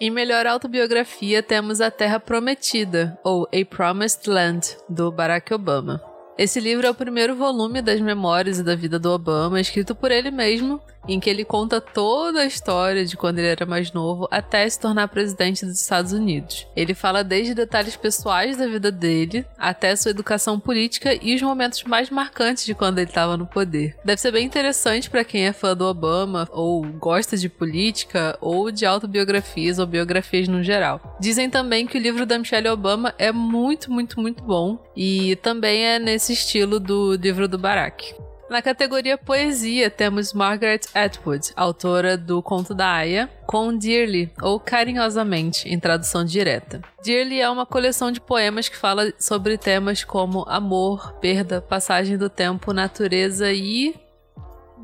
Em 0.00 0.10
melhor 0.10 0.46
autobiografia 0.46 1.42
temos 1.42 1.80
A 1.80 1.90
Terra 1.90 2.20
Prometida, 2.20 3.18
ou 3.24 3.48
A 3.52 3.64
Promised 3.64 4.28
Land, 4.30 4.76
do 4.88 5.10
Barack 5.10 5.52
Obama. 5.52 6.07
Esse 6.38 6.60
livro 6.60 6.86
é 6.86 6.90
o 6.90 6.94
primeiro 6.94 7.34
volume 7.34 7.82
das 7.82 8.00
memórias 8.00 8.60
e 8.60 8.62
da 8.62 8.76
vida 8.76 8.96
do 8.96 9.10
Obama, 9.10 9.60
escrito 9.60 9.92
por 9.92 10.12
ele 10.12 10.30
mesmo, 10.30 10.80
em 11.08 11.18
que 11.18 11.28
ele 11.28 11.44
conta 11.44 11.80
toda 11.80 12.40
a 12.40 12.46
história 12.46 13.04
de 13.04 13.16
quando 13.16 13.38
ele 13.38 13.48
era 13.48 13.66
mais 13.66 13.92
novo 13.92 14.28
até 14.30 14.68
se 14.68 14.78
tornar 14.78 15.08
presidente 15.08 15.64
dos 15.64 15.80
Estados 15.80 16.12
Unidos. 16.12 16.66
Ele 16.76 16.94
fala 16.94 17.24
desde 17.24 17.54
detalhes 17.54 17.96
pessoais 17.96 18.56
da 18.56 18.66
vida 18.66 18.92
dele 18.92 19.44
até 19.58 19.96
sua 19.96 20.10
educação 20.10 20.60
política 20.60 21.18
e 21.20 21.34
os 21.34 21.42
momentos 21.42 21.82
mais 21.84 22.10
marcantes 22.10 22.64
de 22.64 22.74
quando 22.74 22.98
ele 22.98 23.08
estava 23.08 23.36
no 23.36 23.46
poder. 23.46 23.96
Deve 24.04 24.20
ser 24.20 24.30
bem 24.30 24.44
interessante 24.44 25.08
para 25.08 25.24
quem 25.24 25.46
é 25.46 25.52
fã 25.52 25.74
do 25.74 25.86
Obama 25.86 26.46
ou 26.52 26.84
gosta 26.84 27.36
de 27.36 27.48
política 27.48 28.36
ou 28.40 28.70
de 28.70 28.84
autobiografias 28.84 29.78
ou 29.78 29.86
biografias 29.86 30.46
no 30.46 30.62
geral. 30.62 31.16
Dizem 31.18 31.48
também 31.48 31.86
que 31.86 31.96
o 31.96 32.00
livro 32.00 32.26
da 32.26 32.38
Michelle 32.38 32.68
Obama 32.68 33.14
é 33.18 33.32
muito, 33.32 33.90
muito, 33.90 34.20
muito 34.20 34.42
bom 34.42 34.78
e 34.94 35.36
também 35.36 35.86
é 35.86 35.98
nesse 35.98 36.27
estilo 36.32 36.78
do 36.80 37.14
livro 37.14 37.48
do 37.48 37.58
Barack. 37.58 38.14
Na 38.48 38.62
categoria 38.62 39.18
Poesia, 39.18 39.90
temos 39.90 40.32
Margaret 40.32 40.80
Atwood, 40.94 41.52
autora 41.54 42.16
do 42.16 42.42
Conto 42.42 42.74
da 42.74 42.90
Aya, 42.90 43.28
com 43.46 43.76
Dearly, 43.76 44.32
ou 44.40 44.58
Carinhosamente, 44.58 45.68
em 45.68 45.78
tradução 45.78 46.24
direta. 46.24 46.80
Dearly 47.04 47.40
é 47.40 47.50
uma 47.50 47.66
coleção 47.66 48.10
de 48.10 48.22
poemas 48.22 48.66
que 48.66 48.76
fala 48.76 49.12
sobre 49.18 49.58
temas 49.58 50.02
como 50.02 50.44
amor, 50.48 51.12
perda, 51.20 51.60
passagem 51.60 52.16
do 52.16 52.30
tempo, 52.30 52.72
natureza 52.72 53.52
e. 53.52 53.94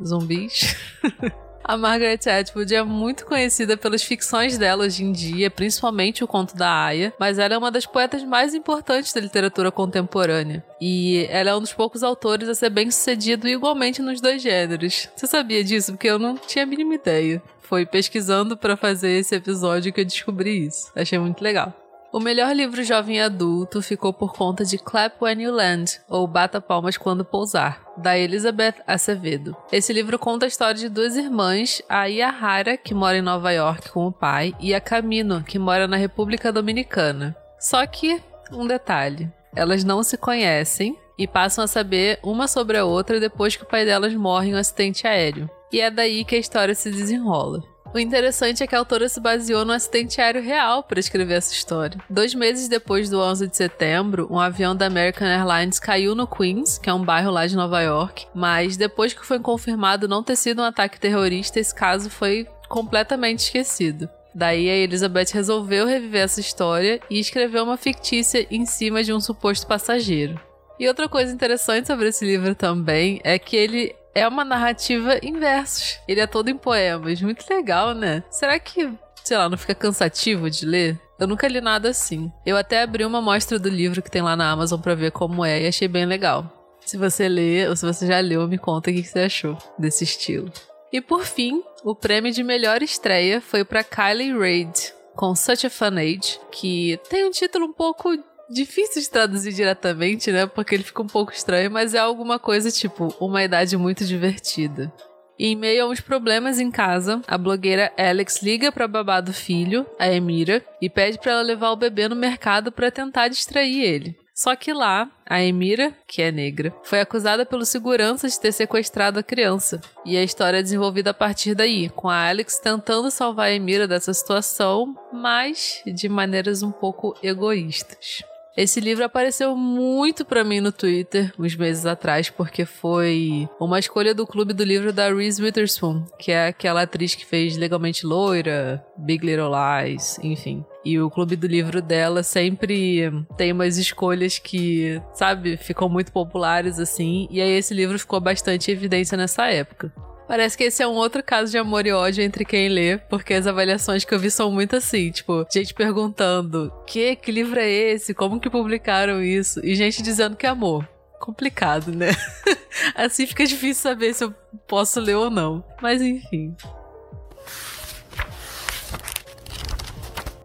zumbis. 0.04 0.76
A 1.66 1.78
Margaret 1.78 2.21
Atwood 2.28 2.75
é 2.75 2.83
muito 2.83 3.25
conhecida 3.25 3.75
pelas 3.75 4.02
ficções 4.02 4.59
dela 4.59 4.85
hoje 4.85 5.02
em 5.02 5.11
dia, 5.11 5.50
principalmente 5.50 6.23
o 6.23 6.28
conto 6.28 6.54
da 6.54 6.71
Aya, 6.71 7.14
mas 7.18 7.38
ela 7.38 7.54
é 7.54 7.59
uma 7.59 7.71
das 7.71 7.87
poetas 7.87 8.23
mais 8.23 8.54
importantes 8.54 9.14
da 9.14 9.21
literatura 9.21 9.73
contemporânea. 9.73 10.62
E 10.78 11.26
ela 11.30 11.50
é 11.50 11.56
um 11.56 11.61
dos 11.61 11.73
poucos 11.73 12.02
autores 12.02 12.50
a 12.50 12.54
ser 12.54 12.68
bem 12.68 12.90
sucedido 12.90 13.49
igualmente 13.49 14.02
nos 14.02 14.21
dois 14.21 14.42
gêneros. 14.42 15.09
Você 15.16 15.26
sabia 15.26 15.64
disso? 15.64 15.92
Porque 15.92 16.09
eu 16.09 16.18
não 16.18 16.37
tinha 16.37 16.64
a 16.64 16.66
mínima 16.66 16.97
ideia. 16.97 17.42
Foi 17.61 17.87
pesquisando 17.87 18.59
para 18.59 18.76
fazer 18.76 19.12
esse 19.12 19.35
episódio 19.35 19.90
que 19.90 20.02
eu 20.02 20.04
descobri 20.04 20.66
isso. 20.66 20.92
Achei 20.94 21.18
muito 21.18 21.42
legal. 21.42 21.83
O 22.14 22.21
melhor 22.21 22.54
livro 22.54 22.85
jovem 22.85 23.21
adulto 23.21 23.83
ficou 23.83 24.12
por 24.12 24.33
conta 24.35 24.64
de 24.64 24.78
Clap 24.78 25.16
When 25.21 25.42
You 25.42 25.52
Land, 25.52 26.00
ou 26.09 26.28
Bata 26.28 26.61
Palmas 26.61 26.97
Quando 26.97 27.25
Pousar, 27.25 27.83
da 27.97 28.16
Elizabeth 28.16 28.76
Acevedo. 28.87 29.56
Esse 29.73 29.92
livro 29.92 30.16
conta 30.16 30.47
a 30.47 30.49
história 30.49 30.76
de 30.76 30.88
duas 30.88 31.16
irmãs, 31.16 31.83
a 31.88 32.04
Yahara, 32.04 32.76
que 32.76 32.94
mora 32.94 33.18
em 33.18 33.21
Nova 33.21 33.50
York 33.50 33.90
com 33.90 34.06
o 34.06 34.12
pai, 34.12 34.54
e 34.61 34.73
a 34.73 34.80
Camino, 34.80 35.42
que 35.42 35.59
mora 35.59 35.88
na 35.88 35.97
República 35.97 36.52
Dominicana. 36.52 37.37
Só 37.59 37.85
que, 37.85 38.23
um 38.52 38.64
detalhe, 38.64 39.28
elas 39.56 39.83
não 39.83 40.00
se 40.04 40.16
conhecem 40.16 40.97
e 41.18 41.26
passam 41.26 41.64
a 41.64 41.66
saber 41.66 42.21
uma 42.23 42.47
sobre 42.47 42.78
a 42.78 42.85
outra 42.85 43.18
depois 43.18 43.56
que 43.56 43.64
o 43.64 43.68
pai 43.68 43.85
delas 43.85 44.14
morre 44.14 44.50
em 44.50 44.54
um 44.54 44.59
acidente 44.59 45.04
aéreo. 45.04 45.50
E 45.73 45.80
é 45.80 45.90
daí 45.90 46.25
que 46.25 46.37
a 46.37 46.38
história 46.38 46.76
se 46.76 46.92
desenrola. 46.92 47.73
O 47.94 47.98
interessante 48.00 48.60
é 48.60 48.66
que 48.66 48.74
a 48.74 48.78
autora 48.80 49.08
se 49.08 49.20
baseou 49.20 49.64
no 49.64 49.72
acidente 49.72 50.20
aéreo 50.20 50.42
real 50.42 50.82
para 50.82 50.98
escrever 50.98 51.34
essa 51.34 51.52
história. 51.52 52.00
Dois 52.10 52.34
meses 52.34 52.66
depois 52.66 53.08
do 53.08 53.20
11 53.20 53.46
de 53.46 53.56
setembro, 53.56 54.26
um 54.28 54.40
avião 54.40 54.74
da 54.74 54.86
American 54.86 55.28
Airlines 55.28 55.78
caiu 55.78 56.12
no 56.12 56.26
Queens, 56.26 56.76
que 56.76 56.90
é 56.90 56.92
um 56.92 57.04
bairro 57.04 57.30
lá 57.30 57.46
de 57.46 57.54
Nova 57.54 57.80
York, 57.80 58.26
mas 58.34 58.76
depois 58.76 59.14
que 59.14 59.24
foi 59.24 59.38
confirmado 59.38 60.08
não 60.08 60.24
ter 60.24 60.34
sido 60.34 60.60
um 60.60 60.64
ataque 60.64 60.98
terrorista, 60.98 61.60
esse 61.60 61.72
caso 61.72 62.10
foi 62.10 62.48
completamente 62.68 63.44
esquecido. 63.44 64.08
Daí 64.34 64.68
a 64.68 64.74
Elizabeth 64.74 65.28
resolveu 65.32 65.86
reviver 65.86 66.24
essa 66.24 66.40
história 66.40 66.98
e 67.08 67.20
escreveu 67.20 67.62
uma 67.62 67.76
fictícia 67.76 68.44
em 68.50 68.66
cima 68.66 69.04
de 69.04 69.12
um 69.12 69.20
suposto 69.20 69.68
passageiro. 69.68 70.40
E 70.80 70.88
outra 70.88 71.08
coisa 71.08 71.32
interessante 71.32 71.86
sobre 71.86 72.08
esse 72.08 72.24
livro 72.24 72.56
também 72.56 73.20
é 73.22 73.38
que 73.38 73.54
ele 73.54 73.94
é 74.14 74.26
uma 74.26 74.44
narrativa 74.44 75.18
em 75.23 75.38
versos. 75.38 75.99
Ele 76.06 76.21
é 76.21 76.26
todo 76.26 76.49
em 76.49 76.56
poemas. 76.56 77.21
Muito 77.21 77.44
legal, 77.49 77.94
né? 77.94 78.23
Será 78.30 78.59
que, 78.59 78.92
sei 79.23 79.37
lá, 79.37 79.49
não 79.49 79.59
fica 79.59 79.75
cansativo 79.75 80.49
de 80.49 80.64
ler? 80.64 81.00
Eu 81.18 81.26
nunca 81.26 81.49
li 81.49 81.61
nada 81.61 81.88
assim. 81.88 82.33
Eu 82.44 82.56
até 82.56 82.83
abri 82.83 83.04
uma 83.04 83.21
mostra 83.21 83.59
do 83.59 83.68
livro 83.68 84.02
que 84.02 84.11
tem 84.11 84.23
lá 84.23 84.37
na 84.37 84.50
Amazon 84.50 84.80
para 84.80 84.94
ver 84.94 85.12
como 85.12 85.44
é 85.44 85.62
e 85.62 85.66
achei 85.66 85.88
bem 85.88 86.06
legal. 86.06 86.50
Se 86.85 86.97
você 86.97 87.28
lê 87.28 87.66
ou 87.68 87.76
se 87.76 87.87
você 87.87 88.06
já 88.06 88.21
leu, 88.21 88.47
me 88.47 88.59
conta 88.59 88.90
o 88.90 88.94
que 88.94 89.02
você 89.02 89.21
achou 89.21 89.56
desse 89.78 90.04
estilo. 90.04 90.52
E 90.92 91.00
por 91.00 91.25
fim, 91.25 91.62
o 91.83 91.94
prêmio 91.94 92.33
de 92.33 92.42
melhor 92.42 92.83
estreia 92.83 93.40
foi 93.40 93.64
para 93.64 93.83
Kylie 93.83 94.37
Reid 94.37 94.92
com 95.14 95.35
Such 95.35 95.66
a 95.66 95.71
Fun 95.71 95.97
Age, 95.97 96.38
que 96.50 96.99
tem 97.09 97.25
um 97.25 97.30
título 97.30 97.66
um 97.66 97.73
pouco 97.73 98.11
difícil 98.50 99.02
de 99.02 99.10
traduzir 99.10 99.52
diretamente, 99.52 100.30
né? 100.30 100.46
Porque 100.46 100.74
ele 100.74 100.84
fica 100.84 101.02
um 101.02 101.06
pouco 101.06 101.32
estranho, 101.32 101.70
mas 101.70 101.94
é 101.94 101.98
alguma 101.98 102.38
coisa 102.38 102.70
tipo 102.70 103.14
uma 103.20 103.42
idade 103.42 103.76
muito 103.76 104.04
divertida. 104.04 104.92
E 105.38 105.48
em 105.48 105.56
meio 105.56 105.84
a 105.84 105.88
uns 105.88 106.00
problemas 106.00 106.60
em 106.60 106.70
casa, 106.70 107.20
a 107.26 107.36
blogueira 107.36 107.92
Alex 107.98 108.40
liga 108.40 108.70
para 108.70 108.84
a 108.84 108.88
babá 108.88 109.20
do 109.20 109.32
filho, 109.32 109.84
a 109.98 110.08
Emira, 110.08 110.64
e 110.80 110.88
pede 110.88 111.18
para 111.18 111.32
ela 111.32 111.42
levar 111.42 111.70
o 111.70 111.76
bebê 111.76 112.08
no 112.08 112.14
mercado 112.14 112.70
para 112.70 112.90
tentar 112.90 113.28
distrair 113.28 113.82
ele. 113.82 114.16
Só 114.32 114.56
que 114.56 114.72
lá, 114.72 115.08
a 115.24 115.40
Emira, 115.42 115.92
que 116.08 116.20
é 116.20 116.32
negra, 116.32 116.74
foi 116.82 117.00
acusada 117.00 117.46
pelo 117.46 117.64
segurança 117.64 118.28
de 118.28 118.38
ter 118.38 118.50
sequestrado 118.50 119.18
a 119.18 119.22
criança. 119.22 119.80
E 120.04 120.16
a 120.16 120.24
história 120.24 120.58
é 120.58 120.62
desenvolvida 120.62 121.10
a 121.10 121.14
partir 121.14 121.54
daí, 121.54 121.88
com 121.88 122.08
a 122.08 122.28
Alex 122.28 122.58
tentando 122.58 123.12
salvar 123.12 123.46
a 123.46 123.52
Emira 123.52 123.86
dessa 123.86 124.12
situação, 124.12 124.96
mas 125.12 125.82
de 125.86 126.08
maneiras 126.08 126.64
um 126.64 126.72
pouco 126.72 127.16
egoístas. 127.22 128.24
Esse 128.56 128.78
livro 128.78 129.04
apareceu 129.04 129.56
muito 129.56 130.25
para 130.25 130.44
mim 130.44 130.61
no 130.61 130.70
Twitter 130.70 131.32
uns 131.37 131.56
meses 131.56 131.84
atrás, 131.87 132.30
porque 132.30 132.64
foi 132.64 133.49
uma 133.58 133.80
escolha 133.80 134.14
do 134.14 134.25
clube 134.25 134.52
do 134.52 134.62
livro 134.62 134.92
da 134.92 135.12
Reese 135.12 135.42
Witherspoon, 135.42 136.04
que 136.18 136.30
é 136.30 136.49
aquela 136.49 136.82
atriz 136.82 137.16
que 137.16 137.26
fez 137.26 137.56
Legalmente 137.56 138.06
Loira, 138.06 138.84
Big 138.96 139.26
Little 139.26 139.50
Lies, 139.50 140.20
enfim. 140.23 140.64
E 140.84 141.00
o 141.00 141.11
clube 141.11 141.35
do 141.35 141.48
livro 141.48 141.83
dela 141.83 142.22
sempre 142.22 143.11
tem 143.37 143.50
umas 143.50 143.76
escolhas 143.76 144.38
que, 144.38 145.00
sabe, 145.14 145.57
ficam 145.57 145.88
muito 145.88 146.12
populares 146.12 146.78
assim. 146.78 147.26
E 147.31 147.40
aí 147.40 147.52
esse 147.52 147.74
livro 147.74 147.98
ficou 147.98 148.20
bastante 148.20 148.70
em 148.70 148.74
evidência 148.74 149.16
nessa 149.16 149.46
época. 149.46 149.92
Parece 150.26 150.56
que 150.56 150.64
esse 150.64 150.82
é 150.82 150.87
um 150.87 150.94
outro 150.94 151.22
caso 151.22 151.50
de 151.50 151.58
amor 151.58 151.87
e 151.87 151.92
ódio 151.92 152.24
entre 152.24 152.44
quem 152.44 152.68
lê, 152.68 152.96
porque 152.96 153.34
as 153.34 153.46
avaliações 153.46 154.04
que 154.04 154.14
eu 154.14 154.18
vi 154.18 154.30
são 154.30 154.50
muito 154.50 154.76
assim, 154.76 155.10
tipo, 155.10 155.46
gente 155.52 155.74
perguntando: 155.74 156.72
"Que 156.87 157.14
que 157.16 157.30
livro 157.30 157.60
é 157.60 157.68
esse? 157.68 158.14
Como 158.14 158.40
que 158.40 158.48
publicaram 158.48 159.22
isso?" 159.22 159.60
E 159.64 159.74
gente 159.74 160.02
dizendo 160.02 160.37
que 160.37 160.46
é 160.46 160.48
amor. 160.48 160.88
Complicado, 161.20 161.90
né? 161.90 162.10
assim 162.94 163.26
fica 163.26 163.46
difícil 163.46 163.82
saber 163.82 164.14
se 164.14 164.24
eu 164.24 164.34
posso 164.66 165.00
ler 165.00 165.16
ou 165.16 165.30
não. 165.30 165.64
Mas 165.80 166.02
enfim. 166.02 166.54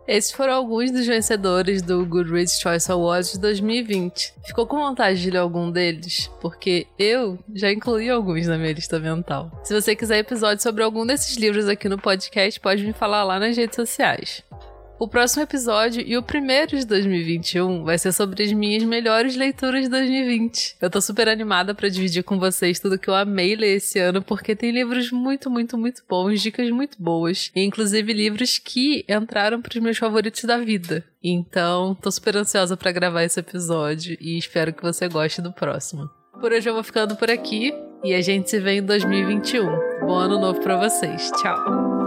Esses 0.09 0.31
foram 0.31 0.53
alguns 0.53 0.89
dos 0.89 1.05
vencedores 1.05 1.83
do 1.83 2.03
Goodreads 2.03 2.59
Choice 2.59 2.91
Awards 2.91 3.33
de 3.33 3.39
2020. 3.41 4.33
Ficou 4.43 4.65
com 4.65 4.77
vontade 4.77 5.21
de 5.21 5.29
ler 5.29 5.37
algum 5.37 5.69
deles? 5.69 6.31
Porque 6.41 6.87
eu 6.97 7.37
já 7.53 7.71
incluí 7.71 8.09
alguns 8.09 8.47
na 8.47 8.57
minha 8.57 8.73
lista 8.73 8.99
mental. 8.99 9.51
Se 9.63 9.71
você 9.71 9.95
quiser 9.95 10.17
episódio 10.17 10.63
sobre 10.63 10.81
algum 10.83 11.05
desses 11.05 11.37
livros 11.37 11.67
aqui 11.67 11.87
no 11.87 11.99
podcast, 11.99 12.59
pode 12.59 12.83
me 12.83 12.91
falar 12.91 13.23
lá 13.23 13.39
nas 13.39 13.55
redes 13.55 13.75
sociais. 13.75 14.43
O 14.99 15.07
próximo 15.07 15.43
episódio 15.43 16.03
e 16.05 16.17
o 16.17 16.21
primeiro 16.21 16.77
de 16.77 16.85
2021 16.85 17.85
vai 17.85 17.97
ser 17.97 18.11
sobre 18.11 18.43
as 18.43 18.51
minhas 18.51 18.83
melhores 18.83 19.33
leituras 19.33 19.83
de 19.83 19.89
2020. 19.89 20.75
Eu 20.81 20.89
tô 20.89 20.99
super 20.99 21.29
animada 21.29 21.73
para 21.73 21.87
dividir 21.87 22.21
com 22.21 22.37
vocês 22.37 22.81
tudo 22.81 22.99
que 22.99 23.09
eu 23.09 23.15
amei 23.15 23.55
ler 23.55 23.77
esse 23.77 23.97
ano, 23.97 24.21
porque 24.21 24.57
tem 24.57 24.71
livros 24.71 25.09
muito, 25.09 25.49
muito, 25.49 25.77
muito 25.77 26.03
bons, 26.07 26.41
dicas 26.41 26.69
muito 26.69 27.01
boas, 27.01 27.49
e 27.55 27.63
inclusive 27.63 28.11
livros 28.11 28.57
que 28.57 29.05
entraram 29.07 29.61
pros 29.61 29.81
meus 29.81 29.97
favoritos 29.97 30.43
da 30.43 30.57
vida. 30.57 31.05
Então, 31.23 31.95
tô 31.95 32.11
super 32.11 32.35
ansiosa 32.35 32.75
para 32.75 32.91
gravar 32.91 33.23
esse 33.23 33.39
episódio 33.39 34.17
e 34.19 34.37
espero 34.37 34.73
que 34.73 34.83
você 34.83 35.07
goste 35.07 35.41
do 35.41 35.53
próximo. 35.53 36.09
Por 36.41 36.51
hoje 36.51 36.69
eu 36.69 36.73
vou 36.73 36.83
ficando 36.83 37.15
por 37.15 37.31
aqui 37.31 37.73
e 38.03 38.13
a 38.13 38.19
gente 38.19 38.49
se 38.49 38.59
vê 38.59 38.79
em 38.79 38.83
2021. 38.83 39.65
Bom 40.01 40.15
ano 40.15 40.37
novo 40.41 40.59
para 40.59 40.75
vocês. 40.75 41.31
Tchau. 41.41 41.98